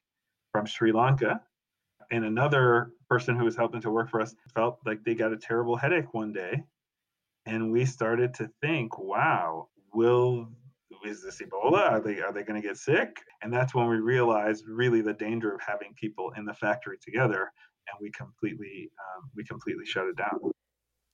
from 0.52 0.66
Sri 0.66 0.92
Lanka 0.92 1.40
and 2.10 2.24
another 2.24 2.92
person 3.08 3.36
who 3.36 3.44
was 3.44 3.56
helping 3.56 3.80
to 3.82 3.90
work 3.90 4.10
for 4.10 4.20
us 4.20 4.34
felt 4.54 4.78
like 4.84 5.04
they 5.04 5.14
got 5.14 5.32
a 5.32 5.36
terrible 5.36 5.76
headache 5.76 6.12
one 6.12 6.32
day. 6.32 6.62
And 7.46 7.72
we 7.72 7.84
started 7.84 8.34
to 8.34 8.50
think, 8.60 8.98
wow, 8.98 9.68
will 9.92 10.48
is 11.06 11.22
this 11.22 11.40
Ebola? 11.42 11.90
Are 11.90 12.00
they 12.00 12.20
are 12.20 12.32
they 12.32 12.42
going 12.42 12.60
to 12.60 12.66
get 12.66 12.76
sick? 12.76 13.16
And 13.42 13.52
that's 13.52 13.74
when 13.74 13.88
we 13.88 13.96
realized 13.96 14.64
really 14.66 15.00
the 15.00 15.12
danger 15.12 15.52
of 15.54 15.60
having 15.60 15.94
people 15.94 16.32
in 16.36 16.44
the 16.44 16.54
factory 16.54 16.98
together, 17.02 17.52
and 17.88 17.98
we 18.00 18.10
completely 18.10 18.90
um, 18.98 19.30
we 19.34 19.44
completely 19.44 19.84
shut 19.86 20.06
it 20.06 20.16
down. 20.16 20.38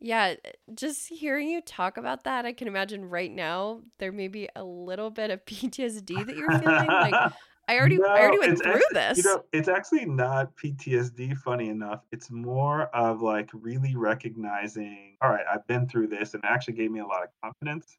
Yeah, 0.03 0.35
just 0.75 1.09
hearing 1.09 1.49
you 1.49 1.61
talk 1.61 1.99
about 1.99 2.25
that, 2.25 2.47
I 2.47 2.55
can 2.55 2.69
imagine 2.69 3.05
right 3.05 3.31
now 3.31 3.83
there 3.99 4.13
may 4.13 4.29
be 4.29 4.49
a 4.57 4.65
little 4.65 5.11
bit 5.11 5.31
of 5.31 5.45
PTSD 5.47 6.27
that 6.27 6.37
you're 6.37 6.51
feeling. 6.59 6.87
like 6.87 7.33
I 7.69 7.79
already 7.79 7.99
No, 7.99 8.07
I 8.09 8.23
already 8.23 8.39
went 8.39 8.59
through 8.61 8.73
actually, 8.73 8.95
this. 8.95 9.19
you 9.19 9.25
know, 9.25 9.45
it's 9.53 9.69
actually 9.69 10.05
not 10.07 10.57
PTSD. 10.57 11.37
Funny 11.37 11.69
enough, 11.69 12.01
it's 12.11 12.31
more 12.31 12.85
of 12.95 13.23
like 13.23 13.49
really 13.53 13.95
recognizing. 13.95 15.17
All 15.23 15.31
right, 15.31 15.45
I've 15.49 15.67
been 15.69 15.87
through 15.87 16.09
this, 16.09 16.35
and 16.35 16.43
it 16.43 16.49
actually 16.49 16.75
gave 16.75 16.91
me 16.91 17.01
a 17.01 17.07
lot 17.07 17.23
of 17.23 17.29
confidence 17.43 17.99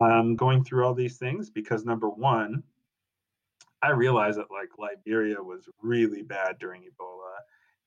um, 0.00 0.36
going 0.36 0.64
through 0.64 0.84
all 0.84 0.94
these 0.94 1.18
things 1.18 1.50
because 1.50 1.84
number 1.84 2.08
one, 2.08 2.62
I 3.82 3.90
realized 3.90 4.38
that 4.38 4.50
like 4.50 4.70
Liberia 4.78 5.42
was 5.42 5.68
really 5.82 6.22
bad 6.22 6.58
during 6.58 6.82
Ebola, 6.82 7.36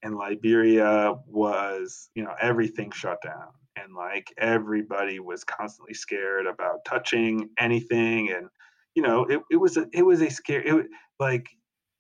and 0.04 0.16
Liberia 0.16 1.16
was, 1.26 2.10
you 2.16 2.24
know, 2.24 2.34
everything 2.40 2.92
shut 2.92 3.22
down, 3.22 3.50
and 3.76 3.94
like 3.94 4.34
everybody 4.38 5.20
was 5.20 5.44
constantly 5.44 5.94
scared 5.94 6.46
about 6.46 6.86
touching 6.86 7.50
anything, 7.58 8.32
and 8.32 8.50
you 8.96 9.04
know, 9.04 9.26
it, 9.26 9.42
it 9.52 9.58
was 9.58 9.78
a 9.78 9.88
it 9.92 10.04
was 10.04 10.22
a 10.22 10.30
scare. 10.30 10.62
It 10.62 10.88
like 11.20 11.48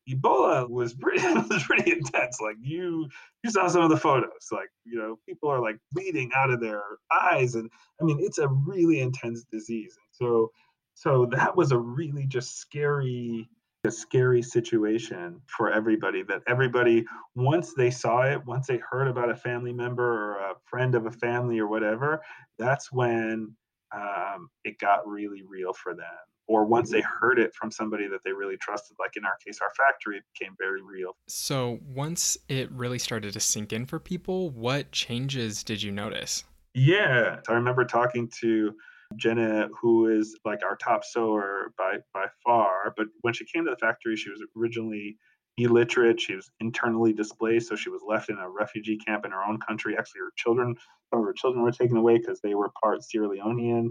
Ebola 0.10 0.69
was 0.69 0.93
pretty 0.93 1.22
was 1.50 1.63
pretty 1.63 1.91
intense. 1.91 2.39
Like 2.41 2.58
you 2.62 3.08
you 3.43 3.52
saw 3.52 3.67
some 3.67 3.84
of 3.84 3.89
the 3.89 3.98
photos. 3.98 4.48
Like 4.52 4.69
you 4.86 4.98
know, 4.98 5.19
people 5.28 5.50
are 5.50 5.62
like 5.62 5.78
bleeding 5.91 6.32
out 6.36 6.50
of 6.50 6.60
their 6.60 6.82
eyes, 7.12 7.56
and 7.56 7.69
I 8.02 8.04
mean, 8.04 8.19
it's 8.19 8.38
a 8.38 8.48
really 8.48 9.00
intense 9.00 9.43
disease. 9.52 9.95
And 9.98 10.28
so 10.28 10.52
so 10.93 11.28
that 11.32 11.56
was 11.56 11.72
a 11.72 11.78
really 11.78 12.26
just 12.26 12.58
scary 12.58 13.50
a 13.86 13.91
scary 13.91 14.41
situation 14.41 15.39
for 15.48 15.72
everybody 15.72 16.22
that 16.22 16.41
everybody 16.48 17.06
once 17.36 17.74
they 17.74 17.89
saw 17.89 18.24
it 18.24 18.45
once 18.45 18.67
they 18.67 18.78
heard 18.91 19.08
about 19.08 19.30
a 19.30 19.36
family 19.36 19.72
member 19.72 20.04
or 20.04 20.52
a 20.52 20.54
friend 20.65 20.95
of 20.95 21.06
a 21.06 21.12
family 21.12 21.60
or 21.60 21.67
whatever 21.67 22.22
that's 22.58 22.91
when 22.91 23.56
um, 23.95 24.50
it 24.65 24.78
got 24.80 25.08
really 25.08 25.43
real 25.48 25.72
for 25.72 25.95
them 25.95 26.06
or 26.49 26.65
once 26.65 26.89
they 26.89 27.01
heard 27.01 27.39
it 27.39 27.53
from 27.53 27.69
somebody 27.71 28.07
that 28.07 28.19
they 28.25 28.33
really 28.33 28.57
trusted 28.57 28.97
like 28.99 29.15
in 29.15 29.23
our 29.23 29.38
case 29.45 29.59
our 29.62 29.69
factory 29.77 30.17
it 30.17 30.23
became 30.38 30.55
very 30.57 30.81
real 30.81 31.15
So 31.27 31.79
once 31.88 32.38
it 32.49 32.69
really 32.71 32.99
started 32.99 33.31
to 33.33 33.39
sink 33.39 33.71
in 33.71 33.85
for 33.85 33.99
people, 33.99 34.49
what 34.49 34.91
changes 34.91 35.63
did 35.63 35.81
you 35.81 35.91
notice? 35.91 36.43
yeah 36.75 37.39
i 37.47 37.53
remember 37.53 37.83
talking 37.83 38.29
to 38.41 38.71
jenna 39.15 39.67
who 39.81 40.07
is 40.07 40.38
like 40.45 40.59
our 40.63 40.75
top 40.75 41.03
sewer 41.03 41.73
by 41.79 41.97
by 42.13 42.25
far 42.45 42.93
but 42.95 43.07
when 43.21 43.33
she 43.33 43.43
came 43.43 43.65
to 43.65 43.71
the 43.71 43.77
factory 43.77 44.15
she 44.15 44.29
was 44.29 44.39
originally 44.55 45.17
illiterate 45.57 46.21
she 46.21 46.35
was 46.35 46.51
internally 46.59 47.12
displaced 47.12 47.67
so 47.69 47.75
she 47.75 47.89
was 47.89 48.03
left 48.07 48.29
in 48.29 48.38
a 48.38 48.47
refugee 48.47 48.97
camp 48.97 49.25
in 49.25 49.31
her 49.31 49.43
own 49.43 49.57
country 49.67 49.95
actually 49.97 50.19
her 50.19 50.31
children 50.35 50.75
some 51.09 51.19
of 51.21 51.25
her 51.25 51.33
children 51.33 51.63
were 51.63 51.71
taken 51.71 51.97
away 51.97 52.19
because 52.19 52.39
they 52.41 52.53
were 52.53 52.69
part 52.81 53.03
sierra 53.03 53.27
leonean 53.27 53.89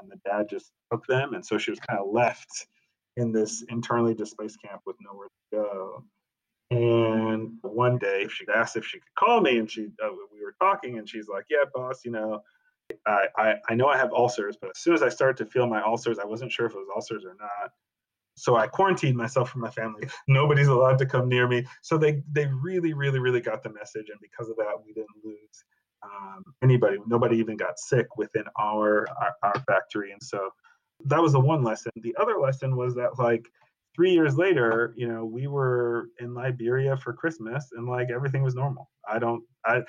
and 0.00 0.10
the 0.10 0.16
dad 0.24 0.48
just 0.48 0.72
took 0.92 1.06
them 1.06 1.34
and 1.34 1.44
so 1.44 1.58
she 1.58 1.70
was 1.70 1.80
kind 1.80 2.00
of 2.00 2.08
left 2.12 2.66
in 3.18 3.32
this 3.32 3.64
internally 3.68 4.14
displaced 4.14 4.62
camp 4.62 4.80
with 4.86 4.96
nowhere 5.00 5.26
to 5.26 5.58
go. 5.58 6.04
And 6.70 7.58
one 7.62 7.98
day 7.98 8.28
she 8.28 8.44
asked 8.54 8.76
if 8.76 8.84
she 8.84 8.98
could 8.98 9.14
call 9.18 9.40
me 9.40 9.58
and 9.58 9.70
she 9.70 9.88
uh, 10.02 10.10
we 10.32 10.42
were 10.42 10.54
talking 10.60 10.98
and 10.98 11.08
she's 11.08 11.26
like 11.26 11.46
yeah 11.50 11.64
boss 11.74 12.04
you 12.04 12.10
know 12.10 12.40
I, 13.06 13.26
I 13.36 13.54
i 13.70 13.74
know 13.74 13.88
i 13.88 13.96
have 13.96 14.12
ulcers 14.12 14.56
but 14.60 14.70
as 14.70 14.78
soon 14.78 14.92
as 14.92 15.02
i 15.02 15.08
started 15.08 15.42
to 15.42 15.50
feel 15.50 15.66
my 15.66 15.82
ulcers 15.82 16.18
i 16.18 16.26
wasn't 16.26 16.52
sure 16.52 16.66
if 16.66 16.72
it 16.72 16.78
was 16.78 16.88
ulcers 16.94 17.24
or 17.24 17.36
not. 17.40 17.72
So 18.36 18.56
i 18.56 18.66
quarantined 18.66 19.16
myself 19.16 19.50
from 19.50 19.62
my 19.62 19.70
family. 19.70 20.08
Nobody's 20.28 20.68
allowed 20.68 20.98
to 20.98 21.06
come 21.06 21.28
near 21.28 21.48
me. 21.48 21.66
So 21.82 21.96
they 21.96 22.22
they 22.30 22.46
really 22.46 22.92
really 22.92 23.18
really 23.18 23.40
got 23.40 23.62
the 23.62 23.72
message 23.72 24.10
and 24.10 24.20
because 24.20 24.50
of 24.50 24.56
that 24.56 24.74
we 24.84 24.92
didn't 24.92 25.24
lose 25.24 25.64
um, 26.02 26.44
anybody 26.62 26.98
nobody 27.06 27.36
even 27.38 27.56
got 27.56 27.78
sick 27.78 28.16
within 28.16 28.44
our, 28.58 29.06
our 29.20 29.34
our 29.42 29.60
factory. 29.66 30.12
And 30.12 30.22
so 30.22 30.50
that 31.04 31.20
was 31.20 31.32
the 31.32 31.40
one 31.40 31.62
lesson. 31.62 31.92
The 31.96 32.16
other 32.20 32.38
lesson 32.38 32.76
was 32.76 32.94
that 32.96 33.18
like 33.18 33.46
three 33.94 34.12
years 34.12 34.36
later 34.36 34.94
you 34.96 35.08
know 35.08 35.24
we 35.24 35.48
were 35.48 36.10
in 36.20 36.32
liberia 36.32 36.96
for 36.96 37.12
christmas 37.12 37.70
and 37.72 37.88
like 37.88 38.10
everything 38.10 38.42
was 38.42 38.54
normal. 38.54 38.88
I 39.08 39.18
don't 39.18 39.42
i 39.64 39.82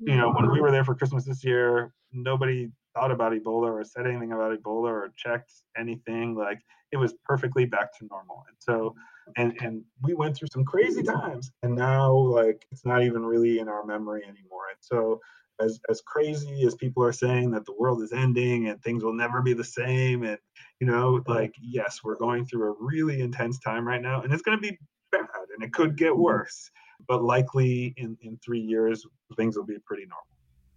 you 0.00 0.16
know 0.16 0.32
when 0.32 0.50
we 0.50 0.60
were 0.60 0.72
there 0.72 0.84
for 0.84 0.94
christmas 0.94 1.24
this 1.24 1.44
year 1.44 1.94
nobody 2.12 2.68
thought 2.94 3.10
about 3.10 3.32
ebola 3.32 3.70
or 3.70 3.84
said 3.84 4.06
anything 4.06 4.32
about 4.32 4.56
ebola 4.56 4.88
or 4.88 5.12
checked 5.16 5.52
anything. 5.76 6.34
Like 6.34 6.60
it 6.92 6.96
was 6.96 7.14
perfectly 7.24 7.64
back 7.64 7.96
to 7.98 8.06
normal. 8.06 8.44
And 8.48 8.56
so 8.58 8.94
and 9.36 9.54
and 9.60 9.82
we 10.02 10.14
went 10.14 10.36
through 10.36 10.48
some 10.52 10.64
crazy 10.64 11.02
times 11.02 11.50
and 11.62 11.74
now 11.74 12.12
like 12.12 12.64
it's 12.70 12.84
not 12.84 13.02
even 13.02 13.24
really 13.24 13.58
in 13.58 13.68
our 13.68 13.84
memory 13.84 14.22
anymore. 14.22 14.68
And 14.70 14.78
so 14.80 15.20
as 15.60 15.80
as 15.88 16.00
crazy 16.00 16.64
as 16.66 16.74
people 16.74 17.02
are 17.02 17.12
saying 17.12 17.50
that 17.50 17.64
the 17.64 17.74
world 17.78 18.02
is 18.02 18.12
ending 18.12 18.68
and 18.68 18.82
things 18.82 19.04
will 19.04 19.12
never 19.12 19.42
be 19.42 19.52
the 19.52 19.64
same 19.64 20.24
and 20.24 20.38
you 20.80 20.86
know 20.86 21.22
like 21.26 21.54
yes 21.60 22.00
we're 22.02 22.16
going 22.16 22.44
through 22.44 22.72
a 22.72 22.76
really 22.78 23.20
intense 23.20 23.58
time 23.58 23.86
right 23.86 24.02
now 24.02 24.22
and 24.22 24.32
it's 24.32 24.42
going 24.42 24.56
to 24.56 24.62
be 24.62 24.76
bad 25.12 25.26
and 25.54 25.64
it 25.64 25.72
could 25.72 25.96
get 25.96 26.12
mm-hmm. 26.12 26.22
worse 26.22 26.70
but 27.06 27.22
likely 27.22 27.94
in 27.96 28.16
in 28.22 28.38
three 28.44 28.60
years 28.60 29.06
things 29.36 29.56
will 29.56 29.64
be 29.64 29.78
pretty 29.86 30.04
normal 30.04 30.26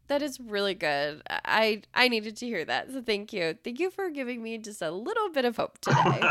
That 0.07 0.21
is 0.21 0.39
really 0.39 0.73
good. 0.73 1.21
I 1.27 1.81
I 1.93 2.07
needed 2.07 2.37
to 2.37 2.45
hear 2.45 2.63
that. 2.63 2.91
So 2.93 3.01
thank 3.01 3.33
you. 3.33 3.57
Thank 3.61 3.79
you 3.79 3.91
for 3.91 4.09
giving 4.09 4.41
me 4.41 4.57
just 4.57 4.81
a 4.81 4.89
little 4.89 5.29
bit 5.31 5.43
of 5.43 5.57
hope 5.57 5.77
today. 5.81 6.21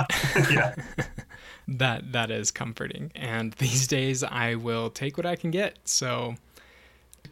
yeah 0.50 0.74
that 1.68 2.12
that 2.12 2.30
is 2.30 2.50
comforting. 2.50 3.12
And 3.14 3.52
these 3.54 3.87
days 3.87 4.22
I 4.22 4.54
will 4.54 4.90
take 4.90 5.16
what 5.16 5.26
I 5.26 5.37
can 5.37 5.50
get. 5.50 5.78
So 5.85 6.37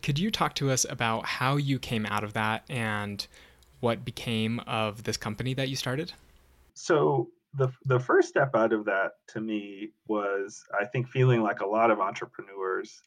could 0.03 0.19
you 0.19 0.31
talk 0.31 0.55
to 0.57 0.71
us 0.71 0.87
about 0.89 1.27
how 1.27 1.57
you 1.57 1.79
came 1.79 2.07
out 2.07 2.25
of 2.25 2.33
that 2.35 2.65
and 2.69 3.27
what 3.81 4.05
became 4.05 4.61
of 4.61 5.05
this 5.05 5.17
company 5.17 5.55
that 5.55 5.69
you 5.69 5.77
started? 5.77 6.13
So 6.75 7.31
the 7.57 7.69
the 7.85 8.01
first 8.01 8.29
step 8.29 8.55
out 8.55 8.73
of 8.73 8.85
that 8.87 9.13
to 9.29 9.41
me 9.41 9.91
was 10.09 10.65
I 10.79 10.85
think 10.87 11.09
feeling 11.09 11.43
like 11.43 11.61
a 11.61 11.67
lot 11.67 11.91
of 11.91 12.01
entrepreneurs 12.01 13.03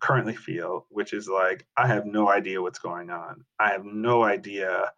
currently 0.00 0.34
feel, 0.34 0.86
which 0.90 1.12
is 1.12 1.28
like 1.28 1.66
I 1.76 1.86
have 1.86 2.06
no 2.06 2.28
idea 2.30 2.62
what's 2.62 2.78
going 2.78 3.10
on. 3.10 3.44
I 3.58 3.70
have 3.70 3.84
no 3.84 4.22
idea 4.22 4.90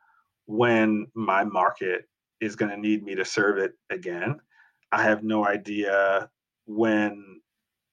when 0.47 1.07
my 1.14 1.44
market 1.44 2.09
is 2.40 2.57
going 2.57 2.70
to 2.70 2.77
need 2.77 3.03
me 3.03 3.14
to 3.14 3.25
serve 3.25 3.59
it 3.59 3.73
again. 3.90 4.38
I 4.92 5.03
have 5.03 5.25
no 5.25 5.47
idea 5.47 6.31
when 6.66 7.40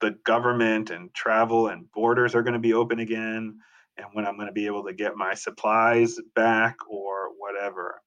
the 0.01 0.17
government 0.25 0.89
and 0.89 1.13
travel 1.13 1.67
and 1.67 1.91
borders 1.91 2.35
are 2.35 2.43
going 2.43 2.53
to 2.53 2.59
be 2.59 2.73
open 2.73 2.99
again 2.99 3.59
and 3.97 4.07
when 4.13 4.25
I'm 4.25 4.35
going 4.35 4.47
to 4.47 4.53
be 4.53 4.65
able 4.65 4.83
to 4.85 4.93
get 4.93 5.15
my 5.15 5.33
supplies 5.33 6.17
back 6.35 6.75
or 6.89 7.29
whatever. 7.37 8.01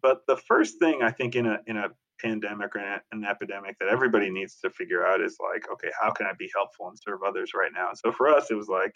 But 0.00 0.20
the 0.26 0.36
first 0.36 0.78
thing 0.78 1.02
I 1.02 1.10
think 1.10 1.34
in 1.34 1.46
a 1.46 1.58
in 1.66 1.76
a 1.76 1.88
pandemic 2.20 2.74
or 2.76 3.00
an 3.12 3.24
epidemic 3.24 3.78
that 3.80 3.88
everybody 3.88 4.30
needs 4.30 4.56
to 4.60 4.70
figure 4.70 5.04
out 5.04 5.20
is 5.20 5.36
like, 5.40 5.64
okay, 5.72 5.90
how 6.00 6.10
can 6.10 6.26
I 6.26 6.32
be 6.38 6.50
helpful 6.54 6.88
and 6.88 6.98
serve 6.98 7.20
others 7.26 7.52
right 7.54 7.72
now? 7.74 7.88
And 7.88 7.98
so 7.98 8.12
for 8.12 8.28
us, 8.28 8.50
it 8.50 8.54
was 8.54 8.68
like, 8.68 8.94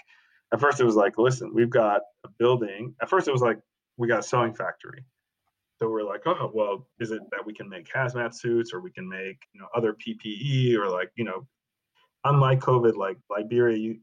at 0.52 0.60
first 0.60 0.80
it 0.80 0.84
was 0.84 0.94
like, 0.94 1.18
listen, 1.18 1.52
we've 1.52 1.70
got 1.70 2.02
a 2.24 2.28
building. 2.38 2.94
At 3.02 3.10
first 3.10 3.26
it 3.26 3.32
was 3.32 3.42
like, 3.42 3.58
we 3.96 4.06
got 4.06 4.20
a 4.20 4.22
sewing 4.22 4.54
factory. 4.54 5.04
So 5.78 5.90
we're 5.90 6.04
like, 6.04 6.22
oh, 6.26 6.50
well, 6.54 6.86
is 7.00 7.10
it 7.10 7.20
that 7.32 7.44
we 7.44 7.52
can 7.52 7.68
make 7.68 7.92
hazmat 7.92 8.34
suits 8.34 8.72
or 8.72 8.80
we 8.80 8.92
can 8.92 9.08
make, 9.08 9.38
you 9.52 9.60
know, 9.60 9.66
other 9.74 9.94
PPE 9.94 10.76
or 10.76 10.88
like, 10.88 11.10
you 11.16 11.24
know, 11.24 11.46
unlike 12.28 12.60
COVID, 12.60 12.96
like 12.96 13.18
Liberia, 13.30 13.76
you, 13.76 13.98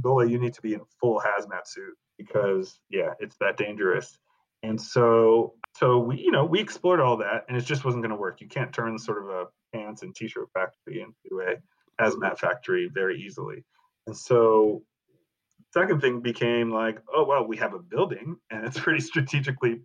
Ebola, 0.00 0.28
you 0.28 0.38
need 0.38 0.54
to 0.54 0.62
be 0.62 0.74
in 0.74 0.80
full 1.00 1.20
hazmat 1.20 1.66
suit 1.66 1.94
because 2.18 2.78
yeah, 2.90 3.10
it's 3.20 3.36
that 3.40 3.56
dangerous. 3.56 4.18
And 4.62 4.80
so, 4.80 5.54
so 5.76 5.98
we, 5.98 6.20
you 6.20 6.30
know, 6.30 6.44
we 6.44 6.60
explored 6.60 7.00
all 7.00 7.16
that, 7.16 7.44
and 7.48 7.56
it 7.56 7.64
just 7.64 7.84
wasn't 7.84 8.02
going 8.02 8.14
to 8.14 8.20
work. 8.20 8.40
You 8.40 8.48
can't 8.48 8.72
turn 8.72 8.98
sort 8.98 9.24
of 9.24 9.30
a 9.30 9.44
pants 9.74 10.02
and 10.02 10.14
t-shirt 10.14 10.48
factory 10.54 11.00
into 11.00 11.42
a 11.42 11.56
hazmat 12.02 12.38
factory 12.38 12.88
very 12.92 13.20
easily. 13.20 13.64
And 14.06 14.16
so, 14.16 14.82
second 15.72 16.00
thing 16.00 16.20
became 16.20 16.70
like, 16.70 17.00
oh 17.12 17.24
well, 17.24 17.46
we 17.46 17.56
have 17.56 17.74
a 17.74 17.80
building, 17.80 18.36
and 18.50 18.64
it's 18.64 18.78
pretty 18.80 19.00
strategically 19.00 19.80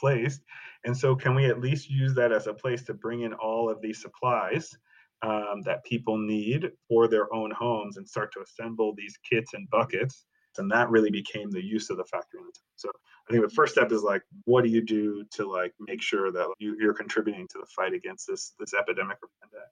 placed. 0.00 0.40
And 0.84 0.96
so, 0.96 1.14
can 1.14 1.34
we 1.34 1.46
at 1.46 1.60
least 1.60 1.90
use 1.90 2.14
that 2.14 2.32
as 2.32 2.46
a 2.46 2.54
place 2.54 2.82
to 2.84 2.94
bring 2.94 3.20
in 3.20 3.34
all 3.34 3.70
of 3.70 3.82
these 3.82 4.00
supplies 4.00 4.74
um, 5.22 5.62
that 5.64 5.84
people 5.84 6.18
need 6.18 6.70
for 6.88 7.08
their 7.08 7.32
own 7.32 7.50
homes 7.50 7.96
and 7.96 8.08
start 8.08 8.32
to 8.32 8.40
assemble 8.40 8.94
these 8.94 9.16
kits 9.28 9.54
and 9.54 9.68
buckets? 9.70 10.24
And 10.58 10.70
that 10.70 10.90
really 10.90 11.10
became 11.10 11.50
the 11.50 11.64
use 11.64 11.88
of 11.90 11.96
the 11.96 12.04
factory. 12.04 12.40
So 12.76 12.90
I 13.28 13.32
think 13.32 13.42
the 13.42 13.54
first 13.54 13.72
step 13.72 13.92
is 13.92 14.02
like, 14.02 14.22
what 14.44 14.64
do 14.64 14.70
you 14.70 14.82
do 14.82 15.24
to 15.32 15.50
like 15.50 15.72
make 15.80 16.02
sure 16.02 16.30
that 16.32 16.48
you, 16.58 16.76
you're 16.78 16.94
contributing 16.94 17.48
to 17.48 17.58
the 17.58 17.66
fight 17.66 17.94
against 17.94 18.26
this 18.26 18.52
this 18.58 18.74
epidemic 18.74 19.18
or 19.22 19.28
pandemic? 19.40 19.68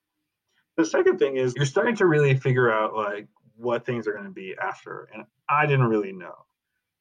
The 0.76 0.86
second 0.86 1.18
thing 1.18 1.36
is 1.36 1.54
you're 1.56 1.66
starting 1.66 1.96
to 1.96 2.06
really 2.06 2.34
figure 2.34 2.72
out 2.72 2.94
like 2.94 3.28
what 3.56 3.84
things 3.84 4.06
are 4.06 4.12
going 4.12 4.24
to 4.24 4.30
be 4.30 4.54
after, 4.62 5.08
and 5.12 5.24
I 5.48 5.66
didn't 5.66 5.88
really 5.88 6.12
know. 6.12 6.34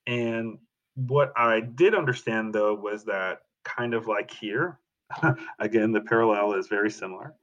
And 0.08 0.58
what 0.96 1.32
I 1.38 1.62
did 1.62 1.96
understand 1.96 2.54
though 2.54 2.74
was 2.74 3.06
that 3.06 3.42
kind 3.64 3.94
of 3.94 4.08
like 4.08 4.32
here, 4.32 4.80
again, 5.60 5.92
the 5.92 6.02
parallel 6.02 6.54
is 6.54 6.68
very 6.68 6.92
similar. 6.92 7.36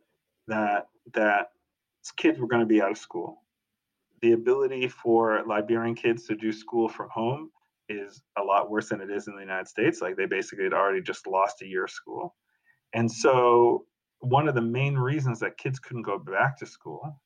That 0.49 0.87
that 1.15 1.49
kids 2.17 2.39
were 2.39 2.47
going 2.47 2.61
to 2.61 2.67
be 2.67 2.83
out 2.83 2.91
of 2.91 2.99
school. 2.99 3.43
The 4.23 4.33
ability 4.33 4.89
for 4.89 5.43
Liberian 5.47 5.95
kids 5.95 6.27
to 6.27 6.37
do 6.37 6.53
school 6.53 6.89
from 6.89 7.09
home 7.11 7.51
is 7.89 8.23
a 8.39 8.43
lot 8.43 8.71
worse 8.71 8.89
than 8.89 9.01
it 9.01 9.11
is 9.11 9.29
in 9.29 9.35
the 9.35 9.41
United 9.41 9.69
States. 9.69 10.01
Like 10.01 10.17
they 10.17 10.27
basically 10.27 10.65
had 10.65 10.73
already 10.73 11.03
just 11.03 11.27
lost 11.27 11.63
a 11.63 11.67
year 11.67 11.85
of 11.85 11.91
school. 11.91 12.35
And 12.95 13.11
so 13.11 13.87
one 14.21 14.49
of 14.49 14.55
the 14.55 14.63
main 14.63 14.97
reasons 14.97 15.41
that 15.41 15.59
kids 15.59 15.79
couldn't 15.79 16.03
go 16.03 16.19
back 16.19 16.59
to 16.59 16.67
school 16.67 17.21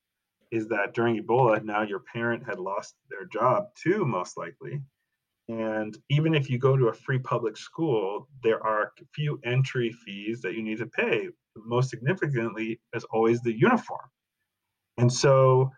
is 0.51 0.67
that 0.69 0.95
during 0.95 1.23
Ebola, 1.23 1.63
now 1.63 1.83
your 1.83 2.01
parent 2.01 2.45
had 2.45 2.59
lost 2.59 2.97
their 3.09 3.27
job 3.27 3.67
too, 3.81 4.05
most 4.05 4.37
likely. 4.37 4.83
And 5.51 5.99
even 6.11 6.35
if 6.35 6.49
you 6.49 6.59
go 6.59 6.77
to 6.77 6.89
a 6.89 6.93
free 6.93 7.19
public 7.19 7.57
school, 7.57 8.29
there 8.43 8.65
are 8.65 8.85
a 8.85 9.05
few 9.15 9.41
entry 9.45 9.91
fees 10.05 10.41
that 10.43 10.55
you 10.55 10.63
need 10.63 10.79
to 10.79 10.87
pay. 10.87 11.29
Most 11.57 11.91
significantly 11.91 12.81
is 12.95 13.05
always 13.05 13.41
the 13.41 13.53
uniform. 13.53 14.09
And 14.99 15.13
so 15.13 15.71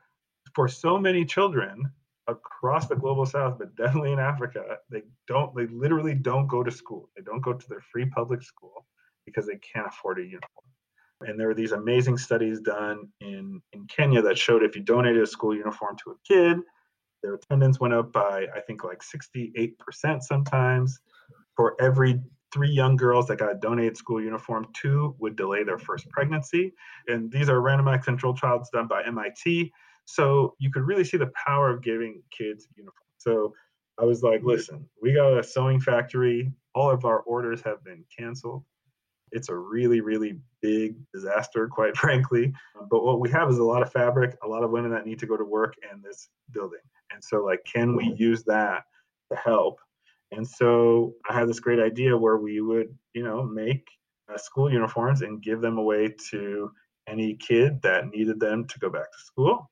for 0.54 0.68
so 0.68 0.98
many 0.98 1.24
children, 1.24 1.90
across 2.28 2.86
the 2.86 2.94
global 2.94 3.26
south, 3.26 3.58
but 3.58 3.74
definitely 3.74 4.12
in 4.12 4.18
Africa, 4.18 4.76
they 4.90 5.02
don't, 5.26 5.54
they 5.56 5.66
literally 5.66 6.14
don't 6.14 6.46
go 6.46 6.62
to 6.62 6.70
school. 6.70 7.08
They 7.16 7.22
don't 7.22 7.40
go 7.42 7.52
to 7.52 7.68
their 7.68 7.80
free 7.80 8.06
public 8.06 8.42
school 8.42 8.86
because 9.26 9.46
they 9.46 9.58
can't 9.58 9.86
afford 9.86 10.18
a 10.18 10.22
uniform. 10.22 10.66
And 11.22 11.38
there 11.38 11.46
were 11.46 11.54
these 11.54 11.72
amazing 11.72 12.18
studies 12.18 12.60
done 12.60 13.08
in, 13.20 13.60
in 13.72 13.86
Kenya 13.86 14.22
that 14.22 14.38
showed 14.38 14.62
if 14.62 14.76
you 14.76 14.82
donated 14.82 15.22
a 15.22 15.26
school 15.26 15.54
uniform 15.54 15.96
to 16.04 16.10
a 16.10 16.14
kid, 16.26 16.58
their 17.22 17.34
attendance 17.34 17.80
went 17.80 17.94
up 17.94 18.12
by, 18.12 18.46
I 18.54 18.60
think, 18.60 18.84
like 18.84 19.02
68% 19.02 20.22
sometimes. 20.22 20.98
For 21.56 21.76
every 21.80 22.20
three 22.52 22.70
young 22.70 22.96
girls 22.96 23.26
that 23.26 23.36
got 23.36 23.52
a 23.52 23.54
donated 23.54 23.96
school 23.96 24.20
uniform, 24.20 24.66
two 24.74 25.14
would 25.18 25.36
delay 25.36 25.64
their 25.64 25.78
first 25.78 26.08
pregnancy. 26.10 26.72
And 27.08 27.30
these 27.30 27.48
are 27.48 27.60
randomized 27.60 28.04
controlled 28.04 28.36
trials 28.36 28.68
done 28.70 28.86
by 28.86 29.02
MIT. 29.04 29.72
So 30.04 30.54
you 30.58 30.70
could 30.70 30.82
really 30.82 31.04
see 31.04 31.16
the 31.16 31.30
power 31.46 31.70
of 31.70 31.82
giving 31.82 32.22
kids 32.36 32.68
uniforms. 32.76 32.98
So 33.18 33.54
I 34.00 34.04
was 34.04 34.22
like, 34.22 34.42
listen, 34.42 34.88
we 35.00 35.14
got 35.14 35.38
a 35.38 35.42
sewing 35.42 35.80
factory. 35.80 36.52
All 36.74 36.90
of 36.90 37.04
our 37.04 37.20
orders 37.20 37.62
have 37.62 37.84
been 37.84 38.04
canceled. 38.16 38.64
It's 39.30 39.48
a 39.48 39.56
really, 39.56 40.00
really 40.00 40.38
big 40.60 40.96
disaster, 41.12 41.68
quite 41.68 41.96
frankly. 41.96 42.52
But 42.90 43.04
what 43.04 43.20
we 43.20 43.30
have 43.30 43.48
is 43.50 43.58
a 43.58 43.64
lot 43.64 43.82
of 43.82 43.92
fabric, 43.92 44.36
a 44.42 44.48
lot 44.48 44.62
of 44.62 44.70
women 44.70 44.90
that 44.90 45.06
need 45.06 45.18
to 45.20 45.26
go 45.26 45.36
to 45.36 45.44
work, 45.44 45.74
and 45.90 46.02
this 46.02 46.28
building. 46.50 46.80
And 47.12 47.22
so, 47.22 47.44
like, 47.44 47.64
can 47.64 47.96
we 47.96 48.14
use 48.16 48.42
that 48.44 48.82
to 49.30 49.36
help? 49.36 49.78
And 50.30 50.48
so 50.48 51.14
I 51.28 51.34
had 51.34 51.48
this 51.48 51.60
great 51.60 51.78
idea 51.78 52.16
where 52.16 52.38
we 52.38 52.60
would, 52.60 52.88
you 53.12 53.22
know, 53.22 53.42
make 53.42 53.86
uh, 54.32 54.38
school 54.38 54.72
uniforms 54.72 55.22
and 55.22 55.42
give 55.42 55.60
them 55.60 55.78
away 55.78 56.14
to 56.30 56.70
any 57.06 57.34
kid 57.34 57.82
that 57.82 58.08
needed 58.08 58.40
them 58.40 58.66
to 58.66 58.78
go 58.78 58.88
back 58.88 59.10
to 59.12 59.24
school. 59.24 59.70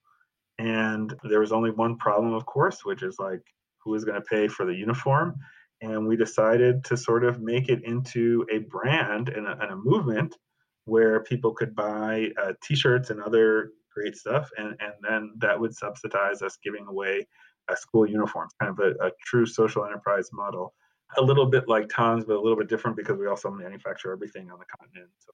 And 0.58 1.14
there 1.24 1.40
was 1.40 1.52
only 1.52 1.70
one 1.70 1.96
problem, 1.96 2.34
of 2.34 2.44
course, 2.44 2.84
which 2.84 3.02
is 3.02 3.16
like 3.18 3.42
who 3.82 3.94
is 3.94 4.04
going 4.04 4.20
to 4.20 4.26
pay 4.28 4.48
for 4.48 4.66
the 4.66 4.74
uniform. 4.74 5.36
And 5.80 6.06
we 6.06 6.16
decided 6.16 6.84
to 6.84 6.96
sort 6.96 7.24
of 7.24 7.40
make 7.40 7.70
it 7.70 7.82
into 7.84 8.46
a 8.52 8.58
brand 8.58 9.30
and 9.30 9.46
a, 9.46 9.52
and 9.52 9.72
a 9.72 9.76
movement 9.76 10.36
where 10.84 11.22
people 11.22 11.52
could 11.54 11.74
buy 11.74 12.30
uh, 12.42 12.52
t-shirts 12.62 13.08
and 13.08 13.22
other 13.22 13.72
great 13.94 14.16
stuff. 14.16 14.50
And, 14.56 14.76
and 14.80 14.92
then 15.02 15.32
that 15.38 15.58
would 15.58 15.74
subsidize 15.74 16.42
us 16.42 16.58
giving 16.62 16.86
away 16.86 17.26
a 17.68 17.76
school 17.76 18.06
uniforms, 18.06 18.52
kind 18.60 18.70
of 18.70 18.78
a, 18.78 19.06
a 19.06 19.10
true 19.24 19.46
social 19.46 19.84
enterprise 19.84 20.30
model. 20.32 20.74
A 21.18 21.22
little 21.22 21.46
bit 21.46 21.68
like 21.68 21.88
Tom's, 21.88 22.24
but 22.24 22.36
a 22.36 22.40
little 22.40 22.56
bit 22.56 22.68
different 22.68 22.96
because 22.96 23.18
we 23.18 23.26
also 23.26 23.50
manufacture 23.50 24.12
everything 24.12 24.50
on 24.50 24.58
the 24.58 24.64
continent. 24.64 25.10
So 25.18 25.32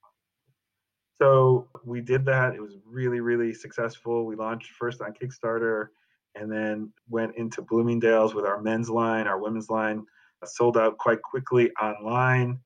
so 1.20 1.68
we 1.84 2.00
did 2.00 2.24
that. 2.26 2.54
It 2.54 2.60
was 2.60 2.76
really, 2.84 3.20
really 3.20 3.54
successful. 3.54 4.26
We 4.26 4.36
launched 4.36 4.72
first 4.72 5.00
on 5.00 5.14
Kickstarter 5.14 5.88
and 6.34 6.52
then 6.52 6.92
went 7.08 7.36
into 7.36 7.62
Bloomingdale's 7.62 8.34
with 8.34 8.44
our 8.44 8.60
men's 8.60 8.90
line, 8.90 9.26
our 9.26 9.38
women's 9.38 9.70
line 9.70 10.04
sold 10.44 10.76
out 10.76 10.98
quite 10.98 11.22
quickly 11.22 11.70
online. 11.82 12.58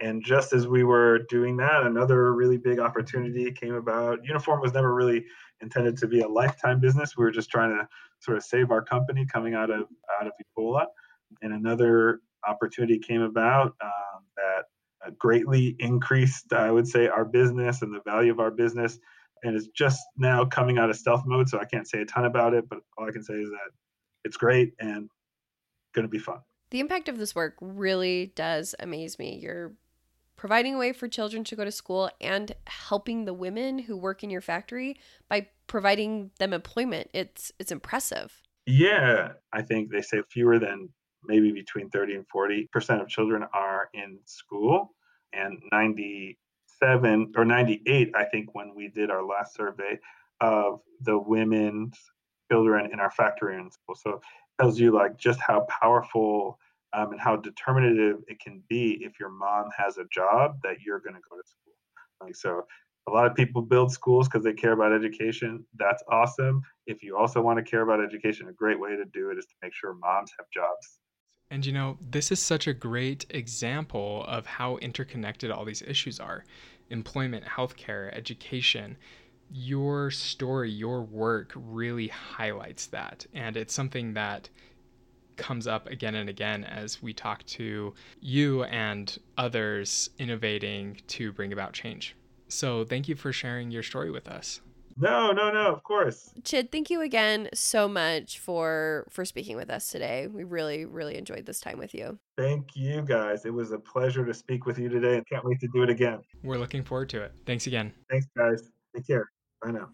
And 0.00 0.24
just 0.24 0.52
as 0.52 0.68
we 0.68 0.84
were 0.84 1.20
doing 1.28 1.56
that, 1.56 1.84
another 1.84 2.32
really 2.32 2.56
big 2.56 2.78
opportunity 2.78 3.50
came 3.50 3.74
about. 3.74 4.24
Uniform 4.24 4.60
was 4.60 4.72
never 4.72 4.94
really 4.94 5.24
intended 5.60 5.96
to 5.98 6.06
be 6.06 6.20
a 6.20 6.28
lifetime 6.28 6.80
business. 6.80 7.16
We 7.16 7.24
were 7.24 7.32
just 7.32 7.50
trying 7.50 7.70
to 7.70 7.88
sort 8.20 8.36
of 8.36 8.44
save 8.44 8.70
our 8.70 8.82
company 8.82 9.26
coming 9.26 9.54
out 9.54 9.70
of 9.70 9.86
out 10.20 10.26
of 10.26 10.32
Ebola. 10.56 10.86
And 11.42 11.52
another 11.52 12.20
opportunity 12.46 12.98
came 12.98 13.22
about 13.22 13.74
um, 13.82 14.24
that 14.36 14.64
uh, 15.06 15.10
greatly 15.18 15.76
increased, 15.78 16.52
I 16.52 16.70
would 16.70 16.86
say, 16.86 17.08
our 17.08 17.24
business 17.24 17.82
and 17.82 17.92
the 17.92 18.00
value 18.04 18.32
of 18.32 18.40
our 18.40 18.50
business. 18.50 18.98
And 19.42 19.56
it's 19.56 19.68
just 19.68 20.00
now 20.16 20.44
coming 20.44 20.78
out 20.78 20.90
of 20.90 20.96
stealth 20.96 21.22
mode, 21.26 21.48
so 21.48 21.58
I 21.58 21.64
can't 21.64 21.88
say 21.88 22.00
a 22.00 22.04
ton 22.04 22.24
about 22.24 22.54
it. 22.54 22.68
But 22.68 22.80
all 22.96 23.08
I 23.08 23.12
can 23.12 23.22
say 23.22 23.34
is 23.34 23.50
that 23.50 23.70
it's 24.24 24.36
great 24.36 24.74
and 24.80 25.08
going 25.94 26.04
to 26.04 26.08
be 26.08 26.18
fun. 26.18 26.38
The 26.70 26.80
impact 26.80 27.08
of 27.08 27.18
this 27.18 27.34
work 27.34 27.56
really 27.60 28.32
does 28.34 28.74
amaze 28.78 29.18
me. 29.18 29.38
You're 29.40 29.72
providing 30.38 30.76
a 30.76 30.78
way 30.78 30.92
for 30.92 31.08
children 31.08 31.44
to 31.44 31.56
go 31.56 31.64
to 31.64 31.72
school 31.72 32.08
and 32.20 32.54
helping 32.66 33.26
the 33.26 33.34
women 33.34 33.80
who 33.80 33.96
work 33.96 34.24
in 34.24 34.30
your 34.30 34.40
factory 34.40 34.96
by 35.28 35.48
providing 35.66 36.30
them 36.38 36.54
employment. 36.54 37.10
It's 37.12 37.52
it's 37.58 37.72
impressive. 37.72 38.40
Yeah, 38.64 39.32
I 39.52 39.62
think 39.62 39.90
they 39.90 40.00
say 40.00 40.22
fewer 40.30 40.58
than 40.58 40.88
maybe 41.24 41.52
between 41.52 41.90
30 41.90 42.14
and 42.14 42.28
40 42.28 42.68
percent 42.72 43.02
of 43.02 43.08
children 43.08 43.44
are 43.52 43.90
in 43.92 44.18
school 44.24 44.94
and 45.32 45.58
97 45.72 47.32
or 47.36 47.44
98 47.44 48.12
i 48.14 48.24
think 48.24 48.54
when 48.54 48.72
we 48.74 48.88
did 48.88 49.10
our 49.10 49.22
last 49.22 49.54
survey 49.54 49.98
of 50.40 50.80
the 51.02 51.18
women's 51.18 51.98
children 52.50 52.88
in 52.92 53.00
our 53.00 53.10
factory 53.10 53.58
in 53.58 53.70
school 53.70 53.94
so 53.94 54.10
it 54.12 54.20
tells 54.62 54.78
you 54.78 54.92
like 54.92 55.18
just 55.18 55.40
how 55.40 55.66
powerful 55.82 56.58
um, 56.92 57.12
and 57.12 57.20
how 57.20 57.36
determinative 57.36 58.16
it 58.28 58.40
can 58.40 58.62
be 58.68 58.98
if 59.02 59.20
your 59.20 59.30
mom 59.30 59.66
has 59.76 59.98
a 59.98 60.04
job 60.12 60.56
that 60.62 60.80
you're 60.84 61.00
going 61.00 61.14
to 61.14 61.20
go 61.30 61.36
to 61.36 61.46
school. 61.46 61.74
Like 62.20 62.36
so, 62.36 62.66
a 63.08 63.10
lot 63.10 63.26
of 63.26 63.34
people 63.34 63.62
build 63.62 63.90
schools 63.90 64.28
because 64.28 64.44
they 64.44 64.52
care 64.52 64.72
about 64.72 64.92
education. 64.92 65.64
That's 65.78 66.02
awesome. 66.10 66.62
If 66.86 67.02
you 67.02 67.16
also 67.16 67.40
want 67.40 67.58
to 67.58 67.62
care 67.62 67.82
about 67.82 68.02
education, 68.02 68.48
a 68.48 68.52
great 68.52 68.78
way 68.78 68.96
to 68.96 69.04
do 69.06 69.30
it 69.30 69.38
is 69.38 69.46
to 69.46 69.54
make 69.62 69.74
sure 69.74 69.94
moms 69.94 70.30
have 70.38 70.46
jobs. 70.52 70.98
And 71.50 71.64
you 71.64 71.72
know, 71.72 71.96
this 72.00 72.30
is 72.30 72.40
such 72.40 72.66
a 72.66 72.74
great 72.74 73.24
example 73.30 74.24
of 74.28 74.44
how 74.44 74.76
interconnected 74.78 75.50
all 75.50 75.64
these 75.64 75.82
issues 75.82 76.20
are 76.20 76.44
employment, 76.90 77.44
healthcare, 77.44 78.14
education. 78.14 78.96
Your 79.50 80.10
story, 80.10 80.70
your 80.70 81.02
work 81.02 81.52
really 81.54 82.08
highlights 82.08 82.86
that. 82.88 83.26
And 83.32 83.56
it's 83.56 83.74
something 83.74 84.14
that 84.14 84.50
comes 85.38 85.66
up 85.66 85.86
again 85.88 86.14
and 86.14 86.28
again 86.28 86.64
as 86.64 87.02
we 87.02 87.12
talk 87.12 87.44
to 87.46 87.94
you 88.20 88.64
and 88.64 89.18
others 89.38 90.10
innovating 90.18 91.00
to 91.08 91.32
bring 91.32 91.52
about 91.52 91.72
change. 91.72 92.14
So, 92.48 92.84
thank 92.84 93.08
you 93.08 93.14
for 93.14 93.32
sharing 93.32 93.70
your 93.70 93.82
story 93.82 94.10
with 94.10 94.28
us. 94.28 94.60
No, 95.00 95.30
no, 95.30 95.52
no, 95.52 95.72
of 95.72 95.84
course. 95.84 96.30
Chid, 96.42 96.72
thank 96.72 96.90
you 96.90 97.02
again 97.02 97.48
so 97.54 97.88
much 97.88 98.40
for 98.40 99.06
for 99.10 99.24
speaking 99.24 99.56
with 99.56 99.70
us 99.70 99.90
today. 99.90 100.26
We 100.26 100.42
really 100.42 100.86
really 100.86 101.16
enjoyed 101.16 101.46
this 101.46 101.60
time 101.60 101.78
with 101.78 101.94
you. 101.94 102.18
Thank 102.36 102.74
you 102.74 103.02
guys. 103.02 103.44
It 103.44 103.54
was 103.54 103.70
a 103.70 103.78
pleasure 103.78 104.24
to 104.26 104.34
speak 104.34 104.66
with 104.66 104.78
you 104.78 104.88
today 104.88 105.16
and 105.16 105.28
can't 105.28 105.44
wait 105.44 105.60
to 105.60 105.68
do 105.68 105.84
it 105.84 105.90
again. 105.90 106.18
We're 106.42 106.58
looking 106.58 106.82
forward 106.82 107.10
to 107.10 107.22
it. 107.22 107.32
Thanks 107.46 107.68
again. 107.68 107.92
Thanks 108.10 108.26
guys. 108.36 108.70
Take 108.94 109.06
care. 109.06 109.30
Bye 109.62 109.70
now. 109.70 109.88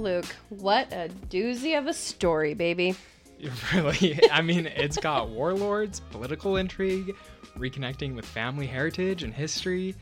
Luke, 0.00 0.26
what 0.50 0.92
a 0.92 1.10
doozy 1.28 1.78
of 1.78 1.86
a 1.86 1.94
story, 1.94 2.54
baby. 2.54 2.94
Really, 3.74 4.18
I 4.32 4.40
mean, 4.40 4.66
it's 4.66 4.96
got 4.96 5.28
warlords, 5.28 6.00
political 6.00 6.56
intrigue, 6.56 7.14
reconnecting 7.58 8.14
with 8.14 8.24
family 8.24 8.66
heritage 8.66 9.24
and 9.24 9.34
history, 9.34 9.94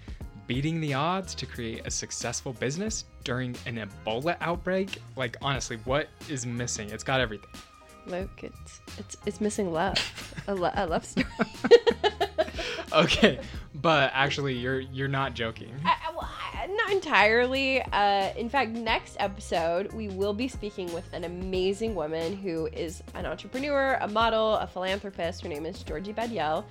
beating 0.47 0.81
the 0.81 0.95
odds 0.95 1.35
to 1.37 1.47
create 1.47 1.85
a 1.85 1.91
successful 1.91 2.53
business 2.53 3.07
during 3.25 3.57
an 3.67 3.85
Ebola 4.07 4.37
outbreak. 4.41 5.03
Like, 5.17 5.37
honestly, 5.43 5.79
what 5.85 6.09
is 6.29 6.47
missing? 6.47 6.91
It's 6.91 7.03
got 7.03 7.21
everything. 7.21 7.51
Luke, 8.07 8.41
it's 8.43 8.81
it's 8.99 9.17
it's 9.27 9.41
missing 9.41 9.73
love, 9.73 9.97
a, 10.47 10.55
lo- 10.55 10.71
a 10.75 10.87
love 10.87 11.05
story. 11.05 11.27
okay, 12.93 13.41
but 13.75 14.11
actually, 14.15 14.55
you're 14.55 14.81
you're 14.81 15.09
not 15.09 15.35
joking. 15.35 15.74
Not 16.85 16.93
entirely. 16.93 17.81
Uh, 17.81 18.31
in 18.37 18.51
fact, 18.51 18.73
next 18.73 19.17
episode 19.19 19.91
we 19.95 20.09
will 20.09 20.35
be 20.35 20.49
speaking 20.49 20.93
with 20.93 21.11
an 21.15 21.25
amazing 21.25 21.95
woman 21.95 22.37
who 22.37 22.67
is 22.67 23.03
an 23.15 23.25
entrepreneur, 23.25 23.97
a 24.03 24.09
model, 24.09 24.57
a 24.57 24.67
philanthropist. 24.67 25.43
Her 25.43 25.49
name 25.49 25.65
is 25.65 25.83
Georgie 25.83 26.13
Badiel, 26.13 26.65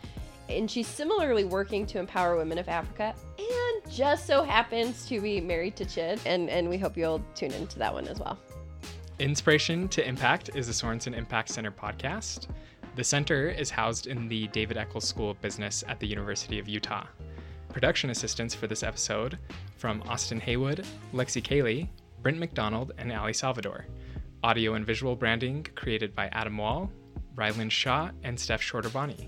and 0.49 0.69
she's 0.69 0.87
similarly 0.87 1.45
working 1.45 1.87
to 1.87 1.99
empower 1.99 2.35
women 2.35 2.59
of 2.59 2.69
Africa, 2.69 3.15
and 3.39 3.91
just 3.91 4.27
so 4.27 4.43
happens 4.43 5.07
to 5.07 5.19
be 5.19 5.41
married 5.41 5.75
to 5.77 5.85
Chid. 5.85 6.19
And 6.27 6.47
and 6.47 6.69
we 6.69 6.77
hope 6.77 6.95
you'll 6.95 7.23
tune 7.33 7.51
into 7.53 7.79
that 7.79 7.91
one 7.91 8.07
as 8.07 8.19
well. 8.19 8.37
Inspiration 9.17 9.87
to 9.89 10.07
Impact 10.07 10.51
is 10.53 10.69
a 10.69 10.73
Sorenson 10.73 11.15
Impact 11.15 11.49
Center 11.49 11.71
podcast. 11.71 12.49
The 12.95 13.03
center 13.03 13.49
is 13.49 13.71
housed 13.71 14.05
in 14.05 14.27
the 14.27 14.45
David 14.49 14.77
Eccles 14.77 15.07
School 15.07 15.31
of 15.31 15.41
Business 15.41 15.83
at 15.87 15.99
the 15.99 16.05
University 16.05 16.59
of 16.59 16.67
Utah. 16.69 17.05
Production 17.73 18.11
assistance 18.11 18.53
for 18.53 18.67
this 18.67 18.83
episode 18.83 19.39
from 19.77 20.03
Austin 20.03 20.39
Haywood, 20.39 20.85
Lexi 21.11 21.43
Cayley, 21.43 21.89
Brent 22.21 22.37
McDonald, 22.37 22.91
and 22.99 23.11
Ali 23.11 23.33
Salvador. 23.33 23.87
Audio 24.43 24.75
and 24.75 24.85
visual 24.85 25.15
branding 25.15 25.65
created 25.73 26.13
by 26.13 26.27
Adam 26.27 26.55
Wall, 26.55 26.91
Ryland 27.35 27.73
Shaw, 27.73 28.11
and 28.23 28.39
Steph 28.39 28.61
Shorterbani. 28.61 29.27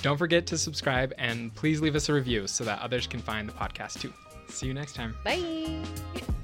Don't 0.00 0.16
forget 0.16 0.46
to 0.46 0.56
subscribe 0.56 1.12
and 1.18 1.54
please 1.54 1.82
leave 1.82 1.94
us 1.94 2.08
a 2.08 2.14
review 2.14 2.46
so 2.46 2.64
that 2.64 2.80
others 2.80 3.06
can 3.06 3.20
find 3.20 3.46
the 3.46 3.52
podcast 3.52 4.00
too. 4.00 4.14
See 4.48 4.66
you 4.66 4.74
next 4.74 4.94
time. 4.94 5.14
Bye. 5.22 5.84